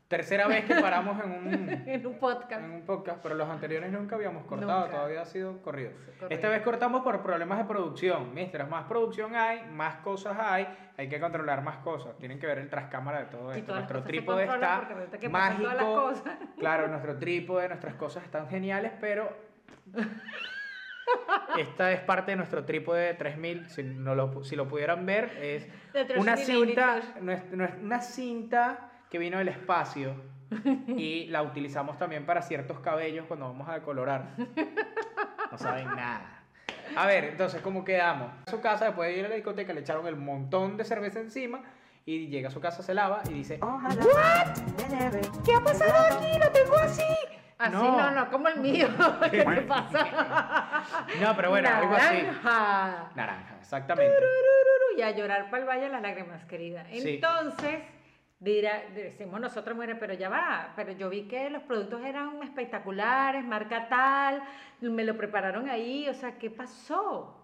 Tercera 0.09 0.49
vez 0.49 0.65
que 0.65 0.75
paramos 0.77 1.23
en 1.23 1.31
un, 1.31 1.69
En 1.87 2.07
un 2.07 2.19
podcast. 2.19 2.65
en 2.65 2.71
un 2.71 2.83
podcast, 2.87 3.21
pero 3.23 3.35
los 3.35 3.47
anteriores 3.47 3.93
nunca 3.93 4.17
habíamos 4.17 4.47
cortado, 4.47 4.81
Nunca. 4.81 4.91
todavía 4.97 5.21
ha 5.21 5.27
sido 5.27 5.61
corrido. 5.61 5.91
corrido. 6.19 6.29
Esta 6.31 6.49
vez 6.49 6.63
cortamos 6.63 7.03
por 7.03 7.23
problemas 7.23 7.59
de 7.59 7.65
producción. 7.67 8.33
Mientras 8.33 8.67
más 8.71 8.85
producción 8.85 9.37
hay, 9.37 9.67
más 9.71 9.97
cosas 9.97 10.39
hay, 10.41 10.67
hay 10.97 11.11
que 11.11 11.21
controlar 11.21 11.63
más 11.63 11.77
cosas. 11.79 12.17
Tienen 12.17 12.39
que 12.39 12.47
ver 12.47 12.57
el 12.59 12.71
trascámara 12.71 13.21
de 13.21 13.27
todo 13.27 13.55
Y 13.55 13.59
esto. 13.59 13.75
Nuestro 13.75 14.03
trípode 14.03 14.45
está 14.45 14.89
que 15.21 15.29
mágico. 15.29 15.69
las 15.75 15.85
cosas. 15.85 16.39
Claro, 16.59 16.89
nuestro 16.89 17.19
trípode, 17.19 17.69
nuestras 17.69 17.95
cosas 17.97 18.25
están 18.25 18.49
geniales, 18.49 18.93
pero 19.03 19.29
esta 21.59 21.93
es 21.93 22.01
parte 22.01 22.31
de 22.31 22.37
nuestro 22.39 22.65
trípode 22.65 23.09
de 23.09 23.15
3000. 23.15 23.69
Si, 23.69 23.83
no 23.83 24.15
lo, 24.15 24.43
si 24.43 24.57
lo 24.57 24.67
pudieran 24.69 25.05
ver, 25.05 25.37
es 25.43 25.69
De 25.93 26.07
3.000 26.09 26.19
una 26.19 26.37
cinta, 26.39 27.01
una 27.83 28.01
cinta 28.01 28.88
que 29.11 29.19
vino 29.19 29.39
del 29.39 29.49
espacio 29.49 30.15
y 30.89 31.27
la 31.27 31.43
utilizamos 31.43 31.99
también 31.99 32.25
para 32.27 32.43
ciertos 32.43 32.81
cabellos 32.81 33.27
cuando 33.27 33.47
vamos 33.47 33.69
a 33.69 33.75
decolorar. 33.75 34.31
No 35.51 35.59
saben 35.59 35.87
nada. 35.87 36.43
A 36.97 37.07
ver, 37.07 37.25
entonces, 37.25 37.61
¿cómo 37.61 37.85
quedamos? 37.85 38.31
A 38.47 38.51
su 38.51 38.61
casa, 38.61 38.87
después 38.87 39.11
de 39.11 39.19
ir 39.19 39.27
a 39.27 39.29
la 39.29 39.35
discoteca, 39.35 39.73
le 39.73 39.81
echaron 39.81 40.07
el 40.07 40.17
montón 40.17 40.77
de 40.77 40.85
cerveza 40.85 41.21
encima 41.21 41.63
y 42.07 42.29
llega 42.29 42.49
a 42.49 42.51
su 42.51 42.61
casa, 42.61 42.83
se 42.83 42.95
lava 42.95 43.23
y 43.29 43.35
dice, 43.35 43.59
lleve. 44.89 45.21
¿qué 45.45 45.55
ha 45.55 45.61
pasado 45.61 46.17
aquí? 46.17 46.39
¡Lo 46.39 46.51
tengo 46.51 46.77
así! 46.77 47.03
Así 47.59 47.73
No. 47.73 47.99
no, 47.99 48.11
no, 48.13 48.31
como 48.31 48.49
el 48.49 48.61
mío. 48.61 48.89
¿Qué 49.31 49.43
te 49.45 49.63
pasa? 49.63 50.85
No, 51.21 51.37
pero 51.37 51.51
bueno, 51.51 51.69
algo 51.69 51.95
así. 51.95 52.23
Naranja. 52.23 53.11
Naranja, 53.15 53.57
exactamente. 53.61 54.15
Y 54.97 55.03
a 55.03 55.11
llorar 55.11 55.51
para 55.51 55.63
el 55.63 55.69
valle 55.69 55.89
las 55.89 56.03
lágrimas, 56.03 56.45
querida. 56.47 56.85
Sí. 56.91 57.21
Dirá, 58.41 58.85
decimos 58.95 59.41
nosotros, 59.41 59.75
mujeres, 59.75 59.97
pero 59.99 60.15
ya 60.15 60.29
va, 60.29 60.73
pero 60.77 60.93
yo 60.93 61.11
vi 61.11 61.27
que 61.27 61.51
los 61.51 61.63
productos 61.65 62.05
eran 62.05 62.41
espectaculares, 62.45 63.45
marca 63.45 63.89
tal, 63.89 64.43
me 64.81 65.03
lo 65.05 65.17
prepararon 65.17 65.69
ahí, 65.69 66.09
o 66.09 66.15
sea, 66.15 66.39
¿qué 66.39 66.49
pasó? 66.49 67.35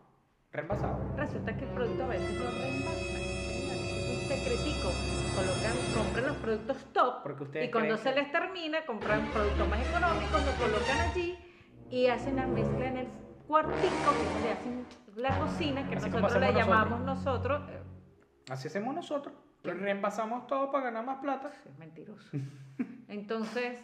Reempasado. 0.52 1.16
Resulta 1.16 1.56
que 1.56 1.64
el 1.64 1.70
producto 1.70 2.04
a 2.04 2.06
veces 2.06 2.38
lo 2.38 2.48
señores, 2.48 3.80
es 3.90 4.22
un 4.22 4.28
secretico. 4.28 4.92
Colocan, 5.34 5.72
compran 5.96 6.26
los 6.26 6.36
productos 6.36 6.92
top 6.92 7.26
y 7.60 7.70
cuando 7.72 7.96
se 7.96 8.14
les 8.14 8.30
termina, 8.30 8.86
compran 8.86 9.26
productos 9.32 9.68
más 9.68 9.80
económicos, 9.88 10.46
lo 10.46 10.52
colocan 10.64 11.00
allí 11.10 11.36
y 11.90 12.06
hacen 12.06 12.36
la 12.36 12.46
mezcla 12.46 12.86
en 12.86 12.96
el 12.98 13.08
cuartico, 13.48 13.82
que 13.82 14.32
donde 14.32 14.52
hacen 14.52 14.86
la 15.16 15.38
cocina, 15.40 15.88
que 15.88 15.96
Así 15.96 16.08
nosotros 16.08 16.40
le 16.40 16.52
llamamos 16.52 17.00
nosotros. 17.00 17.68
eh, 17.68 17.82
Así 18.48 18.68
hacemos 18.68 18.94
nosotros. 18.94 19.34
Reempasamos 19.64 20.46
todo 20.46 20.70
para 20.70 20.84
ganar 20.84 21.04
más 21.04 21.18
plata. 21.20 21.50
Es 21.66 21.78
mentiroso. 21.78 22.28
Entonces, 23.08 23.80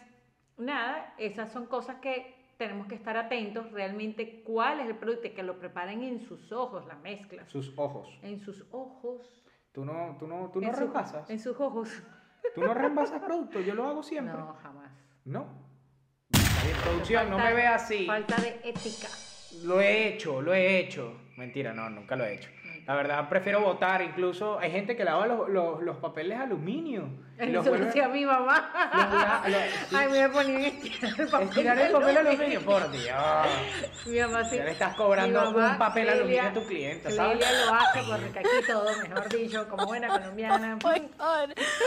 nada, 0.57 1.13
esas 1.17 1.51
son 1.51 1.65
cosas 1.65 1.97
que 1.97 2.35
tenemos 2.57 2.85
que 2.87 2.93
estar 2.95 3.17
atentos 3.17 3.71
realmente 3.71 4.43
cuál 4.43 4.79
es 4.81 4.87
el 4.87 4.95
producto 4.95 5.27
y 5.27 5.31
que 5.31 5.41
lo 5.41 5.57
preparen 5.57 6.03
en 6.03 6.21
sus 6.21 6.51
ojos, 6.51 6.85
la 6.85 6.95
mezcla. 6.95 7.47
Sus 7.47 7.73
ojos. 7.77 8.07
En 8.21 8.39
sus 8.39 8.63
ojos. 8.71 9.43
Tú 9.71 9.83
no, 9.85 10.15
tú 10.19 10.27
no, 10.27 10.51
tú 10.53 10.61
no 10.61 10.67
en, 10.67 10.73
su- 10.73 10.79
reempasas. 10.81 11.29
en 11.29 11.39
sus 11.39 11.59
ojos. 11.59 12.03
Tú 12.53 12.61
no 12.61 12.73
reempasas 12.73 13.21
productos. 13.23 13.65
Yo 13.65 13.73
lo 13.73 13.87
hago 13.87 14.03
siempre. 14.03 14.35
No, 14.37 14.53
jamás. 14.61 14.91
No. 15.25 15.45
Bien, 16.29 16.77
producción, 16.83 17.29
no 17.29 17.39
me 17.39 17.53
ve 17.53 17.65
así. 17.67 18.05
Falta 18.05 18.35
de 18.39 18.59
ética. 18.63 19.07
Lo 19.63 19.81
he 19.81 20.07
hecho, 20.09 20.41
lo 20.41 20.53
he 20.53 20.79
hecho. 20.79 21.19
Mentira, 21.37 21.73
no, 21.73 21.89
nunca 21.89 22.15
lo 22.15 22.25
he 22.25 22.35
hecho. 22.35 22.49
La 22.87 22.95
verdad, 22.95 23.29
prefiero 23.29 23.61
votar. 23.61 24.01
Incluso 24.01 24.59
hay 24.59 24.71
gente 24.71 24.95
que 24.95 25.03
lava 25.03 25.27
los, 25.27 25.47
los, 25.49 25.81
los 25.83 25.97
papeles 25.97 26.37
de 26.37 26.43
aluminio. 26.43 27.09
los 27.37 27.65
Eso 27.65 27.75
hacía 27.87 28.07
mi 28.09 28.25
mamá. 28.25 28.71
los 28.93 29.13
la- 29.13 29.43
los- 29.47 29.93
Ay, 29.93 30.09
me 30.09 30.29
ponían 30.29 30.61
a 30.61 30.67
estirar 30.67 31.19
el 31.19 31.27
papel. 31.31 31.47
Estirar 31.49 31.79
el 31.79 31.91
papel 31.91 32.13
de 32.13 32.19
aluminio, 32.19 32.61
por 32.61 32.91
Dios. 32.91 33.15
Mi 34.07 34.19
mamá 34.19 34.43
sí. 34.45 34.57
Ya 34.57 34.63
le 34.65 34.71
estás 34.71 34.95
cobrando 34.95 35.41
mamá, 35.51 35.71
un 35.73 35.77
papel 35.77 36.03
Clelia- 36.07 36.13
aluminio 36.21 36.43
a 36.49 36.53
tu 36.53 36.65
cliente, 36.67 37.11
¿sabes? 37.11 37.37
Clelia 37.37 37.65
lo 37.65 37.73
hace 37.73 37.99
porque 38.09 38.39
aquí 38.39 38.67
todo, 38.67 38.89
mejor 38.97 39.29
dicho, 39.29 39.67
como 39.69 39.85
buena 39.85 40.07
colombiana. 40.07 40.77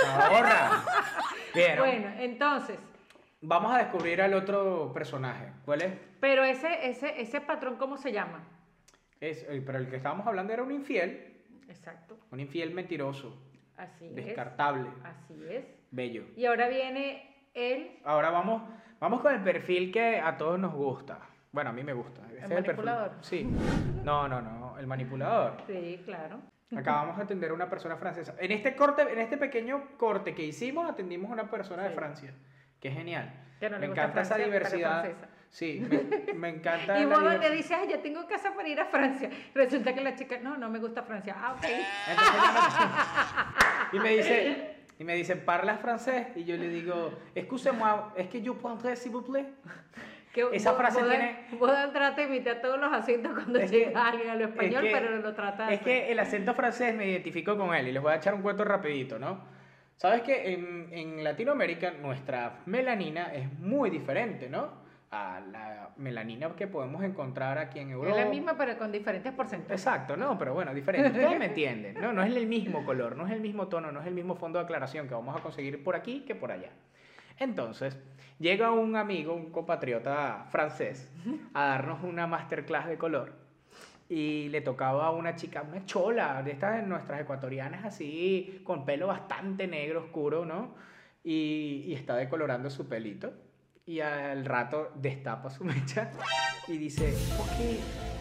Ahorra. 0.07 0.85
Bien, 1.55 1.79
Bueno, 1.79 2.09
entonces, 2.19 2.79
vamos 3.41 3.75
a 3.75 3.79
descubrir 3.79 4.23
al 4.23 4.35
otro 4.35 4.93
personaje. 4.93 5.53
¿Cuál 5.65 5.83
es? 5.83 5.93
pero 6.21 6.43
ese, 6.43 6.89
ese, 6.89 7.21
ese 7.21 7.41
patrón, 7.43 7.77
¿cómo 7.77 7.99
se 7.99 8.11
llama? 8.11 8.43
Es 9.31 9.47
eh, 9.49 9.63
pero 9.65 9.79
el 9.79 9.89
que 9.89 9.97
estábamos 9.97 10.27
hablando 10.27 10.53
era 10.53 10.63
un 10.63 10.73
infiel. 10.73 11.33
Exacto, 11.69 12.19
Un 12.31 12.41
infiel 12.41 12.75
mentiroso, 12.75 13.37
así 13.77 14.09
descartable, 14.11 14.89
es. 14.89 15.05
Así 15.05 15.45
es. 15.49 15.65
bello. 15.91 16.25
Y 16.37 16.45
ahora 16.45 16.69
viene 16.69 17.49
él, 17.55 17.99
Ahora 18.05 18.31
vamos, 18.31 18.63
vamos 19.01 19.21
con 19.23 19.35
el 19.35 19.43
perfil 19.43 19.91
que 19.93 20.21
a 20.21 20.37
todos 20.37 20.59
nos 20.59 20.75
gusta. 20.75 21.21
Bueno, 21.53 21.71
a 21.71 21.73
mí 21.73 21.83
me 21.85 21.93
gusta. 21.93 22.21
Perfil. 22.23 22.49
manipulador? 22.55 23.13
Sí. 23.21 23.49
No, 24.03 24.29
no, 24.29 24.43
no. 24.43 24.79
El 24.79 24.87
manipulador. 24.87 25.63
sí, 25.67 26.03
claro. 26.05 26.41
Acabamos 26.77 27.17
de 27.17 27.23
atender 27.23 27.51
a 27.51 27.55
una 27.55 27.69
persona 27.71 27.97
francesa. 27.97 28.35
En 28.41 28.51
este 28.51 28.75
corte, 28.75 29.03
en 29.03 29.21
este 29.21 29.39
pequeño 29.39 29.97
corte 29.97 30.35
que 30.35 30.43
hicimos, 30.43 30.91
atendimos 30.91 31.31
a 31.31 31.35
una 31.35 31.51
persona 31.51 31.85
de. 31.85 31.91
Francia. 31.91 32.35
Que 32.81 32.89
es 32.89 32.95
genial. 32.95 33.33
Que 33.61 33.71
no 33.71 33.79
me 33.79 33.87
encanta 33.87 34.23
esa 34.23 34.35
Francia, 34.35 34.45
diversidad. 34.45 35.15
Sí, 35.55 35.81
me, 35.89 36.33
me 36.35 36.49
encanta. 36.49 36.99
Y 36.99 37.05
le 37.05 37.07
diversidad. 37.07 37.51
dices, 37.53 37.77
ay, 37.81 37.89
yo 37.89 38.01
tengo 38.01 38.27
casa 38.27 38.53
para 38.57 38.69
ir 38.69 38.81
a 38.81 38.87
Francia. 38.87 39.31
Resulta 39.55 39.95
que 39.95 40.01
la 40.01 40.17
chica, 40.17 40.39
no, 40.43 40.57
no 40.57 40.69
me 40.69 40.81
gusta 40.81 41.05
Francia. 41.05 41.37
Ah, 41.39 41.53
ok. 41.57 41.65
Entonces 42.11 42.43
y 43.93 43.99
me 44.01 44.11
dice, 44.17 44.75
y 44.99 45.05
me 45.05 45.15
dice, 45.15 45.37
¿parlas 45.37 45.79
francés? 45.81 46.27
Y 46.35 46.43
yo 46.45 46.57
le 46.57 46.69
digo, 46.69 47.13
excusez-moi, 47.37 48.11
¿es 48.17 48.27
que 48.29 48.43
yo 48.43 48.55
prendrais, 48.59 48.99
s'il 48.99 49.13
vous 49.13 49.25
plaît? 49.25 49.47
Que 50.33 50.49
Esa 50.53 50.73
vos- 50.73 50.81
frase 50.81 51.01
vos- 51.01 51.09
tiene- 51.09 51.47
Vos 51.61 51.71
trata 51.93 52.17
de 52.21 52.25
imitar 52.27 52.61
todos 52.61 52.77
los 52.81 52.93
acentos 52.93 53.33
cuando 53.35 53.61
Es 53.61 53.71
que- 53.71 53.79
llega 53.79 54.09
alguien 54.09 54.31
a 54.31 54.35
lo 54.35 54.47
español, 54.47 54.85
es 54.87 54.93
que- 54.93 54.99
pero 55.01 55.17
lo 55.19 55.35
trata 55.37 55.73
Es 55.73 55.81
que 55.83 56.11
el 56.11 56.19
acento 56.19 56.53
francés 56.55 56.97
me 56.97 57.07
identificó 57.07 57.57
con 57.57 57.73
él 57.73 57.87
y 57.87 57.93
les 57.93 58.03
voy 58.03 58.11
a 58.13 58.17
echar 58.17 58.35
un 58.35 58.43
cuento 58.43 58.65
rapidito, 58.65 59.21
¿no? 59.21 59.39
Sabes 59.95 60.23
que 60.23 60.53
en, 60.53 60.89
en 60.91 61.23
Latinoamérica 61.23 61.93
nuestra 61.93 62.59
melanina 62.67 63.33
es 63.33 63.49
muy 63.61 63.91
diferente, 63.91 64.49
¿no? 64.49 64.83
A 65.15 65.41
la 65.41 65.91
melanina 65.97 66.57
que 66.57 66.67
podemos 66.67 67.05
encontrar 67.05 67.57
aquí 67.57 67.79
en 67.79 67.91
Europa. 67.91 68.19
Es 68.19 68.25
la 68.25 68.29
misma, 68.29 68.57
pero 68.59 68.77
con 68.77 68.91
diferentes 68.91 69.33
porcentajes. 69.33 69.81
Exacto, 69.81 70.17
no, 70.17 70.37
pero 70.37 70.55
bueno, 70.55 70.75
diferente. 70.75 71.11
Ustedes 71.11 71.39
me 71.39 71.47
entienden, 71.47 71.95
¿no? 72.01 72.13
No 72.13 72.25
es 72.25 72.35
el 72.35 72.49
mismo 72.49 72.85
color, 72.85 73.17
no 73.17 73.25
es 73.25 73.33
el 73.33 73.41
mismo 73.41 73.69
tono, 73.69 73.93
no 73.93 74.01
es 74.01 74.09
el 74.09 74.15
mismo 74.15 74.35
fondo 74.35 74.59
de 74.59 74.65
aclaración 74.65 75.07
que 75.07 75.15
vamos 75.15 75.37
a 75.37 75.41
conseguir 75.41 75.85
por 75.85 75.95
aquí 75.95 76.25
que 76.27 76.35
por 76.35 76.51
allá. 76.51 76.71
Entonces, 77.39 77.97
llega 78.41 78.73
un 78.73 78.97
amigo, 78.97 79.35
un 79.35 79.53
compatriota 79.53 80.47
francés, 80.51 81.09
a 81.53 81.67
darnos 81.67 82.03
una 82.03 82.27
masterclass 82.27 82.89
de 82.89 82.99
color 82.99 83.35
y 84.09 84.49
le 84.49 84.63
tocaba 84.63 85.07
a 85.07 85.11
una 85.13 85.37
chica, 85.37 85.63
una 85.63 85.87
chola, 85.87 86.43
de 86.43 86.51
estas 86.51 86.77
de 86.77 86.83
nuestras 86.83 87.21
ecuatorianas 87.21 87.85
así, 87.85 88.63
con 88.65 88.85
pelo 88.85 89.07
bastante 89.07 89.69
negro, 89.69 90.01
oscuro, 90.01 90.45
¿no? 90.45 90.75
Y, 91.23 91.85
y 91.87 91.95
está 91.95 92.17
decolorando 92.17 92.69
su 92.69 92.89
pelito. 92.89 93.33
Y 93.87 94.01
al 94.01 94.47
rato 94.47 94.93
destapa 94.95 95.51
su 95.51 95.63
mecha 95.63 96.11
y 96.67 96.79
dice, 96.79 97.13
¿por 97.37 97.47
qué, 97.49 97.79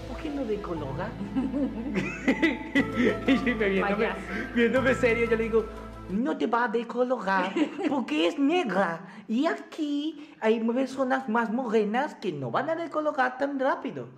¿por 0.09 0.17
qué 0.17 0.29
no 0.29 0.43
decolora? 0.43 1.09
y 3.27 3.37
yo 3.45 3.55
me 3.55 3.69
viéndome, 3.69 4.09
viéndome 4.53 4.93
serio, 4.93 5.29
yo 5.29 5.37
le 5.37 5.43
digo, 5.43 5.65
no 6.09 6.37
te 6.37 6.47
va 6.47 6.65
a 6.65 6.67
decolorar 6.67 7.53
porque 7.87 8.27
es 8.27 8.37
negra. 8.37 9.05
Y 9.29 9.45
aquí 9.45 10.35
hay 10.41 10.59
personas 10.59 11.29
más 11.29 11.49
morenas 11.49 12.15
que 12.15 12.33
no 12.33 12.51
van 12.51 12.69
a 12.69 12.75
decolorar 12.75 13.37
tan 13.37 13.57
rápido. 13.57 14.09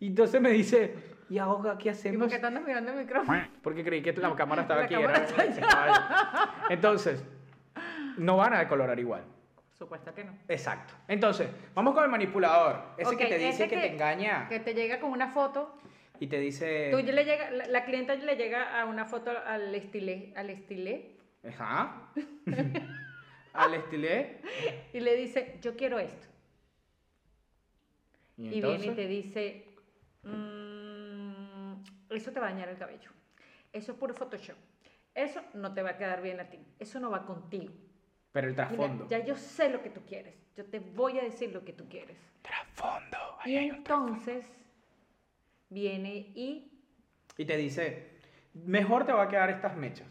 Y 0.00 0.06
entonces 0.06 0.40
me 0.40 0.52
dice, 0.52 0.96
¿y 1.28 1.36
ahora 1.36 1.76
qué 1.76 1.88
¿Y 1.88 1.92
hacemos? 1.92 2.28
por 2.30 2.40
qué 2.40 2.46
andas 2.46 2.64
mirando 2.64 2.92
el 2.92 2.96
micrófono? 2.96 3.46
Porque 3.62 3.84
creí 3.84 4.00
que 4.02 4.14
la 4.14 4.34
cámara 4.34 4.62
estaba 4.62 4.80
La 4.80 4.86
aquí. 4.86 4.94
cámara 4.94 5.26
era-. 5.26 6.54
Entonces, 6.70 7.22
no 8.16 8.38
van 8.38 8.54
a 8.54 8.60
decolorar 8.60 8.98
igual. 8.98 9.24
Por 9.78 9.86
supuesto 9.86 10.14
que 10.14 10.24
no. 10.24 10.32
Exacto. 10.48 10.94
Entonces, 11.08 11.48
vamos 11.74 11.94
con 11.94 12.04
el 12.04 12.10
manipulador. 12.10 12.94
Ese 12.96 13.16
que 13.16 13.26
te 13.26 13.38
dice 13.38 13.68
que, 13.68 13.76
te 13.76 13.86
engaña 13.92 14.48
Que 14.48 14.60
te 14.60 14.72
llega 14.72 15.00
con 15.00 15.10
una 15.10 15.28
foto. 15.32 15.76
y 16.20 16.28
te 16.28 16.38
dice... 16.38 16.90
Tú 16.92 16.98
le 16.98 17.24
llega, 17.24 17.50
la, 17.50 17.66
la 17.66 17.84
clienta 17.84 18.14
le 18.14 18.36
llega 18.36 18.80
a 18.80 18.84
una 18.84 19.04
foto 19.04 19.32
al 19.46 19.74
estilé, 19.74 20.32
al 20.36 20.50
estilé 20.50 21.16
Ajá. 21.46 22.10
Al 23.52 23.74
estilé. 23.74 24.40
y 24.92 25.00
le 25.00 25.14
dice, 25.16 25.58
yo 25.60 25.76
quiero 25.76 25.98
esto. 25.98 26.26
Y, 28.36 28.48
Y 28.48 28.60
viene 28.60 28.86
y 28.86 28.90
te 28.90 29.06
dice, 29.06 29.64
"Mm, 30.22 31.74
eso 32.10 32.32
te 32.32 32.40
va 32.40 32.48
a 32.48 32.50
dañar 32.50 32.68
el 32.68 32.76
cabello. 32.78 33.10
Eso 33.72 33.92
es 33.92 33.98
puro 33.98 34.14
Photoshop. 34.14 34.56
Eso 35.14 35.40
no 35.54 35.72
te 35.72 35.82
va 35.82 35.90
a 35.90 35.96
quedar 35.98 36.20
bien 36.22 36.40
a 36.40 36.48
ti. 36.50 36.58
Eso 36.80 36.98
no 36.98 37.10
va 37.10 37.24
contigo. 37.26 37.72
Pero 38.34 38.48
el 38.48 38.54
Mira, 38.54 38.66
trasfondo. 38.68 39.08
ya 39.08 39.24
yo 39.24 39.36
sé 39.36 39.68
lo 39.70 39.80
que 39.80 39.90
tú 39.90 40.00
quieres. 40.04 40.34
Yo 40.56 40.64
te 40.64 40.80
voy 40.80 41.20
a 41.20 41.22
decir 41.22 41.52
lo 41.52 41.64
que 41.64 41.72
tú 41.72 41.88
quieres. 41.88 42.18
Trasfondo. 42.42 43.16
Y 43.44 43.54
entonces 43.54 44.44
viene 45.68 46.32
y 46.34 46.68
Y 47.36 47.44
te 47.44 47.56
dice, 47.56 48.10
mejor 48.54 49.06
te 49.06 49.12
va 49.12 49.22
a 49.22 49.28
quedar 49.28 49.50
estas 49.50 49.76
mechas. 49.76 50.08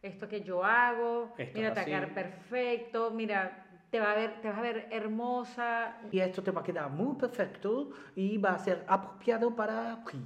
esto 0.00 0.28
que 0.28 0.42
yo 0.42 0.64
hago, 0.64 1.34
Esto 1.36 1.58
mira, 1.58 1.70
te 1.74 1.80
va 1.80 1.82
a 1.82 1.84
quedar 1.84 2.14
perfecto, 2.14 3.10
mira, 3.10 3.66
te 3.90 3.98
va 3.98 4.12
a 4.12 4.14
ver, 4.14 4.40
te 4.40 4.48
vas 4.48 4.58
a 4.58 4.62
ver 4.62 4.86
hermosa. 4.92 5.98
Y 6.12 6.20
esto 6.20 6.44
te 6.44 6.52
va 6.52 6.60
a 6.60 6.64
quedar 6.64 6.88
muy 6.90 7.16
perfecto 7.16 7.90
y 8.14 8.38
va 8.38 8.50
a 8.50 8.58
ser 8.60 8.84
apropiado 8.86 9.56
para 9.56 10.04
ti. 10.04 10.24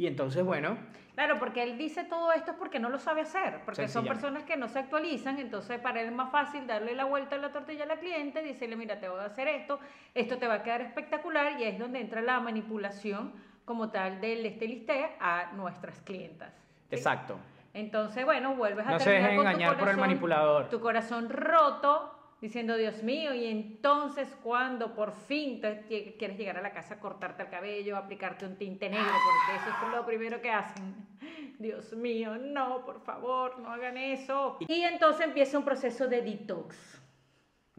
Y 0.00 0.06
entonces, 0.06 0.42
bueno, 0.42 0.78
Claro, 1.14 1.38
porque 1.38 1.62
él 1.62 1.76
dice 1.76 2.04
todo 2.04 2.32
esto 2.32 2.52
es 2.52 2.56
porque 2.56 2.78
no 2.78 2.88
lo 2.88 2.98
sabe 2.98 3.20
hacer, 3.20 3.60
porque 3.66 3.86
son 3.86 4.06
personas 4.06 4.44
que 4.44 4.56
no 4.56 4.68
se 4.68 4.78
actualizan, 4.78 5.38
entonces 5.38 5.78
para 5.78 6.00
él 6.00 6.06
es 6.06 6.12
más 6.14 6.32
fácil 6.32 6.66
darle 6.66 6.94
la 6.94 7.04
vuelta 7.04 7.36
a 7.36 7.38
la 7.38 7.52
tortilla 7.52 7.84
a 7.84 7.86
la 7.86 7.98
cliente, 7.98 8.42
decirle, 8.42 8.76
mira, 8.76 8.98
te 8.98 9.10
voy 9.10 9.20
a 9.20 9.24
hacer 9.24 9.46
esto, 9.48 9.78
esto 10.14 10.38
te 10.38 10.46
va 10.46 10.54
a 10.54 10.62
quedar 10.62 10.80
espectacular 10.80 11.60
y 11.60 11.64
es 11.64 11.78
donde 11.78 12.00
entra 12.00 12.22
la 12.22 12.40
manipulación 12.40 13.34
como 13.66 13.90
tal 13.90 14.22
del 14.22 14.46
estiliste 14.46 15.14
a 15.20 15.52
nuestras 15.52 16.00
clientas. 16.00 16.54
¿sí? 16.88 16.94
exacto. 16.96 17.36
Entonces, 17.74 18.24
bueno, 18.24 18.54
vuelves 18.54 18.86
a 18.86 18.92
No 18.92 19.00
se 19.00 19.10
dejen 19.10 19.36
con 19.36 19.44
tu 19.44 19.50
engañar 19.50 19.68
por 19.68 19.76
el 19.76 19.80
corazón- 19.80 20.00
manipulador. 20.00 20.68
Tu 20.70 20.80
corazón 20.80 21.28
roto, 21.28 22.19
diciendo, 22.40 22.76
Dios 22.76 23.02
mío, 23.02 23.34
y 23.34 23.46
entonces 23.46 24.28
cuando 24.42 24.94
por 24.94 25.12
fin 25.12 25.60
quieres 25.60 26.38
llegar 26.38 26.56
a 26.56 26.62
la 26.62 26.72
casa, 26.72 26.98
cortarte 26.98 27.42
el 27.42 27.50
cabello, 27.50 27.96
aplicarte 27.96 28.46
un 28.46 28.56
tinte 28.56 28.88
negro, 28.88 29.06
porque 29.06 29.60
eso 29.60 29.86
es 29.86 29.92
lo 29.92 30.06
primero 30.06 30.40
que 30.40 30.50
hacen. 30.50 30.94
Dios 31.58 31.92
mío, 31.92 32.36
no, 32.38 32.84
por 32.84 33.00
favor, 33.00 33.58
no 33.58 33.70
hagan 33.70 33.96
eso. 33.96 34.56
Y 34.60 34.82
entonces 34.82 35.26
empieza 35.26 35.58
un 35.58 35.64
proceso 35.64 36.08
de 36.08 36.22
detox. 36.22 36.99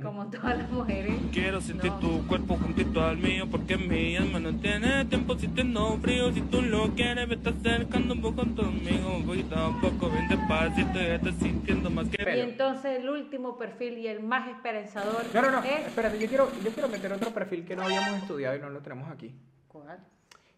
Como 0.02 0.30
todas 0.32 0.58
las 0.58 0.70
mujeres. 0.72 1.14
Quiero 1.32 1.62
sentir 1.62 1.92
No. 1.92 2.00
tu 2.00 2.28
cuerpo 2.28 2.56
juntito 2.56 3.04
al 3.04 3.18
mío 3.18 3.48
porque 3.50 3.78
mi 3.78 4.16
alma 4.16 4.40
no 4.40 4.56
tiene 4.56 5.06
tiempo 5.06 5.38
sintiendo 5.38 5.98
frío. 6.02 6.32
Si 6.32 6.42
tú 6.42 6.62
lo 6.62 6.90
quieres, 6.96 7.28
me 7.28 7.36
estás 7.36 7.54
acercando 7.60 8.14
un 8.16 8.22
poco 8.22 8.44
conmigo. 8.56 9.22
Poquito 9.26 9.56
a 9.56 9.80
poco, 9.82 10.10
bien 10.10 10.28
despacito, 10.28 10.94
ya 10.94 11.16
estás 11.16 11.36
sintiendo 11.36 11.90
más 11.92 12.08
que... 12.10 12.38
Y 12.38 12.40
entonces 12.40 13.00
el 13.00 13.10
último 13.10 13.58
perfil 13.58 13.98
y 14.00 14.08
el 14.08 14.22
más 14.24 14.50
esperanzador 14.50 15.24
No, 15.34 15.42
no, 15.42 15.52
no, 15.52 15.64
es... 15.64 15.88
espérate, 15.88 16.18
yo 16.20 16.28
quiero, 16.28 16.50
yo 16.64 16.72
quiero 16.72 16.90
meter 16.90 17.12
otro 17.14 17.30
perfil 17.32 17.66
que 17.66 17.76
no 17.76 17.84
habíamos 17.84 18.22
estudiado 18.22 18.56
y 18.56 18.60
no 18.60 18.70
lo 18.70 18.80
tenemos 18.82 19.12
aquí. 19.12 19.36
¿Cuál? 19.68 20.00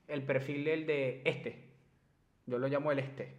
El 0.08 0.22
perfil 0.24 0.64
del 0.64 0.86
de 0.86 1.22
este. 1.26 1.70
Yo 2.46 2.58
lo 2.60 2.68
llamo 2.68 2.92
el 2.92 3.00
este. 3.00 3.36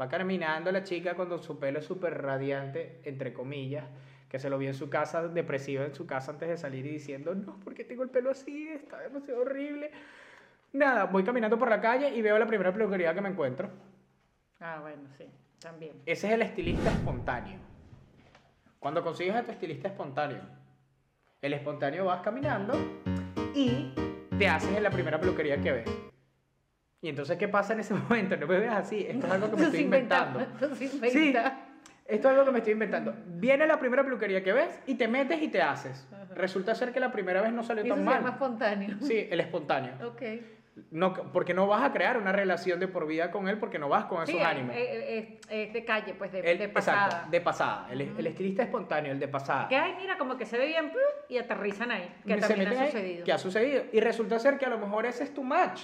Va 0.00 0.08
caminando 0.08 0.72
la 0.72 0.82
chica 0.82 1.14
con 1.14 1.40
su 1.40 1.58
pelo 1.60 1.80
súper 1.80 2.20
radiante, 2.20 3.00
entre 3.04 3.32
comillas, 3.32 3.84
que 4.34 4.40
se 4.40 4.50
lo 4.50 4.58
vio 4.58 4.68
en 4.68 4.74
su 4.74 4.90
casa, 4.90 5.28
depresiva 5.28 5.84
en 5.84 5.94
su 5.94 6.08
casa 6.08 6.32
antes 6.32 6.48
de 6.48 6.56
salir 6.56 6.84
y 6.86 6.88
diciendo, 6.88 7.36
no, 7.36 7.60
porque 7.62 7.84
tengo 7.84 8.02
el 8.02 8.10
pelo 8.10 8.32
así, 8.32 8.66
está 8.66 8.98
demasiado 8.98 9.42
horrible. 9.42 9.92
Nada, 10.72 11.04
voy 11.04 11.22
caminando 11.22 11.56
por 11.56 11.70
la 11.70 11.80
calle 11.80 12.12
y 12.12 12.20
veo 12.20 12.36
la 12.36 12.44
primera 12.48 12.72
peluquería 12.72 13.14
que 13.14 13.20
me 13.20 13.28
encuentro. 13.28 13.70
Ah, 14.58 14.80
bueno, 14.82 15.02
sí, 15.16 15.26
también. 15.60 16.02
Ese 16.04 16.26
es 16.26 16.32
el 16.32 16.42
estilista 16.42 16.90
espontáneo. 16.90 17.60
Cuando 18.80 19.04
consigues 19.04 19.36
a 19.36 19.44
tu 19.44 19.52
estilista 19.52 19.86
espontáneo, 19.86 20.42
el 21.40 21.52
espontáneo 21.52 22.06
vas 22.06 22.20
caminando 22.20 22.72
y 23.54 23.94
te 24.36 24.48
haces 24.48 24.76
en 24.76 24.82
la 24.82 24.90
primera 24.90 25.20
peluquería 25.20 25.60
que 25.60 25.70
ves. 25.70 25.90
Y 27.02 27.08
entonces, 27.08 27.38
¿qué 27.38 27.46
pasa 27.46 27.74
en 27.74 27.78
ese 27.78 27.94
momento? 28.08 28.36
No 28.36 28.48
me 28.48 28.58
veas 28.58 28.78
así, 28.78 29.06
esto 29.08 29.28
es 29.28 29.32
algo 29.32 29.48
que 29.50 29.56
me 29.58 29.62
estoy 29.62 29.80
inventando. 29.82 30.40
Sí. 31.12 31.32
Esto 32.06 32.28
es 32.28 32.32
algo 32.32 32.44
que 32.44 32.50
me 32.52 32.58
estoy 32.58 32.72
inventando. 32.74 33.14
Viene 33.26 33.66
la 33.66 33.78
primera 33.78 34.02
peluquería 34.04 34.42
que 34.44 34.52
ves 34.52 34.78
y 34.86 34.94
te 34.96 35.08
metes 35.08 35.40
y 35.42 35.48
te 35.48 35.62
haces. 35.62 36.06
Resulta 36.34 36.74
ser 36.74 36.92
que 36.92 37.00
la 37.00 37.10
primera 37.12 37.40
vez 37.42 37.52
no 37.52 37.62
salió 37.62 37.82
tan 37.84 37.98
se 37.98 38.04
llama 38.04 38.20
mal. 38.20 38.32
espontáneo. 38.32 38.96
Sí, 39.00 39.26
el 39.30 39.40
espontáneo. 39.40 39.94
Ok. 40.06 40.22
No, 40.90 41.14
porque 41.32 41.54
no 41.54 41.68
vas 41.68 41.84
a 41.84 41.92
crear 41.92 42.18
una 42.18 42.32
relación 42.32 42.80
de 42.80 42.88
por 42.88 43.06
vida 43.06 43.30
con 43.30 43.46
él 43.48 43.58
porque 43.58 43.78
no 43.78 43.88
vas 43.88 44.06
con 44.06 44.18
esos 44.24 44.30
Sí, 44.34 44.38
es, 44.40 44.44
ánimos. 44.44 44.74
es- 44.76 45.28
es 45.48 45.72
de 45.72 45.84
calle, 45.84 46.14
pues 46.14 46.32
de, 46.32 46.40
El- 46.40 46.58
de 46.58 46.68
pasada. 46.68 47.04
Exacto, 47.06 47.30
de 47.30 47.40
pasada. 47.40 47.86
El, 47.92 48.00
el 48.00 48.26
estilista 48.26 48.64
espontáneo, 48.64 49.12
el 49.12 49.20
de 49.20 49.28
pasada. 49.28 49.68
Que 49.68 49.76
ay, 49.76 49.94
mira, 49.96 50.18
como 50.18 50.36
que 50.36 50.44
se 50.44 50.58
ve 50.58 50.66
bien 50.66 50.90
y 51.28 51.38
aterrizan 51.38 51.92
ahí. 51.92 52.12
Que 52.26 52.34
se 52.42 52.48
también 52.48 52.68
ha 52.72 52.86
sucedido. 52.86 53.24
Que 53.24 53.32
ha 53.32 53.38
sucedido. 53.38 53.84
Y 53.92 54.00
resulta 54.00 54.36
ser 54.40 54.58
que 54.58 54.66
a 54.66 54.68
lo 54.68 54.78
mejor 54.78 55.06
ese 55.06 55.22
es 55.22 55.32
tu 55.32 55.44
match. 55.44 55.82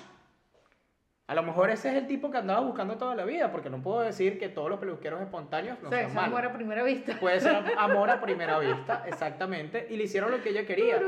A 1.30 1.34
lo 1.36 1.44
mejor 1.44 1.70
ese 1.70 1.90
es 1.90 1.94
el 1.94 2.08
tipo 2.08 2.28
que 2.28 2.38
andaba 2.38 2.58
buscando 2.58 2.96
toda 2.96 3.14
la 3.14 3.24
vida, 3.24 3.52
porque 3.52 3.70
no 3.70 3.80
puedo 3.80 4.00
decir 4.00 4.36
que 4.36 4.48
todos 4.48 4.68
los 4.68 4.80
peluqueros 4.80 5.20
espontáneos 5.20 5.80
no 5.80 5.86
o 5.86 5.90
sea, 5.92 6.00
sean 6.00 6.10
es 6.10 6.16
amor 6.16 6.40
malos. 6.40 6.50
a 6.50 6.54
primera 6.56 6.82
vista. 6.82 7.20
Puede 7.20 7.38
ser 7.38 7.54
amor 7.78 8.10
a 8.10 8.20
primera 8.20 8.58
vista, 8.58 9.04
exactamente, 9.06 9.86
y 9.90 9.96
le 9.96 10.02
hicieron 10.02 10.32
lo 10.32 10.42
que 10.42 10.48
ella 10.48 10.66
quería. 10.66 11.00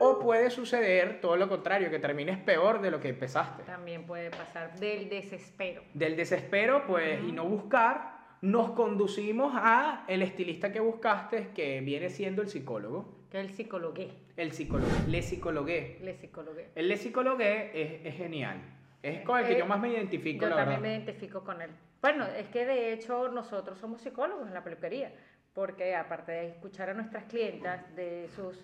O 0.00 0.18
puede 0.18 0.50
suceder 0.50 1.20
todo 1.20 1.36
lo 1.36 1.48
contrario, 1.48 1.90
que 1.90 2.00
termines 2.00 2.38
peor 2.38 2.80
de 2.80 2.90
lo 2.90 2.98
que 2.98 3.10
empezaste. 3.10 3.62
También 3.62 4.04
puede 4.04 4.32
pasar 4.32 4.76
del 4.80 5.08
desespero. 5.08 5.82
Del 5.94 6.16
desespero, 6.16 6.82
pues, 6.84 7.22
y 7.22 7.30
no 7.30 7.44
buscar, 7.44 8.18
nos 8.40 8.72
conducimos 8.72 9.52
a 9.54 10.04
el 10.08 10.22
estilista 10.22 10.72
que 10.72 10.80
buscaste, 10.80 11.50
que 11.54 11.82
viene 11.82 12.10
siendo 12.10 12.42
el 12.42 12.48
psicólogo. 12.48 13.14
Que 13.30 13.38
el 13.38 13.50
psicologué. 13.50 14.10
El 14.36 14.50
psicólogo, 14.50 14.90
le 15.06 15.22
psicologué. 15.22 15.98
Le 16.02 16.14
psicologué. 16.14 16.70
El 16.74 16.88
le 16.88 16.96
psicologué 16.96 17.70
es, 17.80 18.06
es 18.06 18.16
genial. 18.16 18.77
Es 19.02 19.22
con 19.24 19.38
el 19.38 19.46
que 19.46 19.52
Eh, 19.54 19.58
yo 19.58 19.66
más 19.66 19.80
me 19.80 19.88
identifico, 19.90 20.42
Yo 20.42 20.50
la 20.50 20.56
también 20.56 20.82
verdad. 20.82 20.96
me 20.98 21.04
identifico 21.04 21.44
con 21.44 21.62
él. 21.62 21.70
Bueno, 22.00 22.24
es 22.26 22.48
que 22.48 22.64
de 22.64 22.92
hecho 22.92 23.28
nosotros 23.28 23.78
somos 23.78 24.00
psicólogos 24.00 24.46
en 24.48 24.54
la 24.54 24.62
peluquería, 24.64 25.12
porque 25.54 25.94
aparte 25.96 26.32
de 26.32 26.48
escuchar 26.48 26.90
a 26.90 26.94
nuestras 26.94 27.24
clientas 27.24 27.94
de 27.96 28.28
sus 28.34 28.62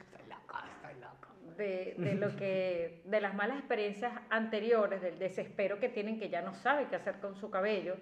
de, 1.56 1.94
de 1.98 2.14
lo 2.14 2.34
que 2.34 3.02
de 3.04 3.20
las 3.20 3.34
malas 3.34 3.58
experiencias 3.58 4.12
anteriores, 4.30 5.00
del 5.00 5.18
desespero 5.18 5.78
que 5.78 5.88
tienen 5.88 6.18
que 6.18 6.28
ya 6.28 6.42
no 6.42 6.52
saben 6.54 6.86
qué 6.88 6.96
hacer 6.96 7.20
con 7.20 7.36
su 7.36 7.48
cabello, 7.50 7.96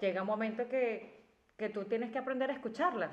llega 0.00 0.22
un 0.22 0.28
momento 0.28 0.66
que, 0.68 1.22
que 1.58 1.68
tú 1.68 1.84
tienes 1.84 2.10
que 2.10 2.18
aprender 2.18 2.50
a 2.50 2.54
escucharlas. 2.54 3.10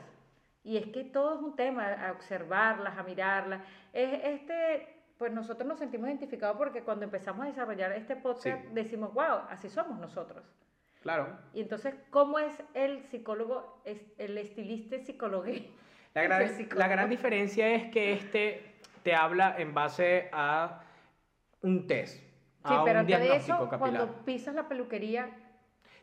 Y 0.63 0.77
es 0.77 0.87
que 0.87 1.03
todo 1.05 1.35
es 1.35 1.41
un 1.41 1.55
tema, 1.55 1.91
a 1.93 2.11
observarlas, 2.11 2.97
a 2.97 3.03
mirarlas. 3.03 3.61
Es, 3.91 4.19
este, 4.23 4.98
pues 5.19 5.31
nosotros 5.33 5.67
nos 5.67 5.77
sentimos 5.77 6.07
identificados 6.07 6.57
porque 6.57 6.81
cuando 6.81 7.03
empezamos 7.05 7.43
a 7.45 7.49
desarrollar 7.49 7.91
este 7.91 8.15
podcast 8.15 8.63
Sí. 8.63 8.69
decimos, 8.71 9.13
wow, 9.13 9.41
así 9.49 9.69
somos 9.69 9.99
nosotros. 9.99 10.43
Claro. 11.01 11.27
Y 11.53 11.61
entonces, 11.61 11.93
¿cómo 12.09 12.39
es 12.39 12.53
el 12.73 13.03
psicólogo, 13.03 13.81
el 14.17 14.37
estilista 14.37 14.97
psicologué? 14.97 15.69
La 16.15 16.23
gran, 16.23 16.47
psicólogo. 16.47 16.79
la 16.79 16.87
gran 16.87 17.09
diferencia 17.09 17.67
es 17.67 17.91
que 17.91 18.13
este 18.13 18.75
te 19.03 19.13
habla 19.13 19.55
en 19.59 19.73
base 19.75 20.29
a 20.33 20.81
un 21.61 21.85
test, 21.85 22.15
Sí, 22.65 22.73
a 22.73 22.83
pero 22.83 22.91
un 22.93 22.97
antes 22.97 23.17
de 23.17 23.23
diagnóstico 23.23 23.57
eso, 23.57 23.69
capilar. 23.69 23.79
cuando 23.79 24.25
pisas 24.25 24.55
la 24.55 24.67
peluquería, 24.67 25.29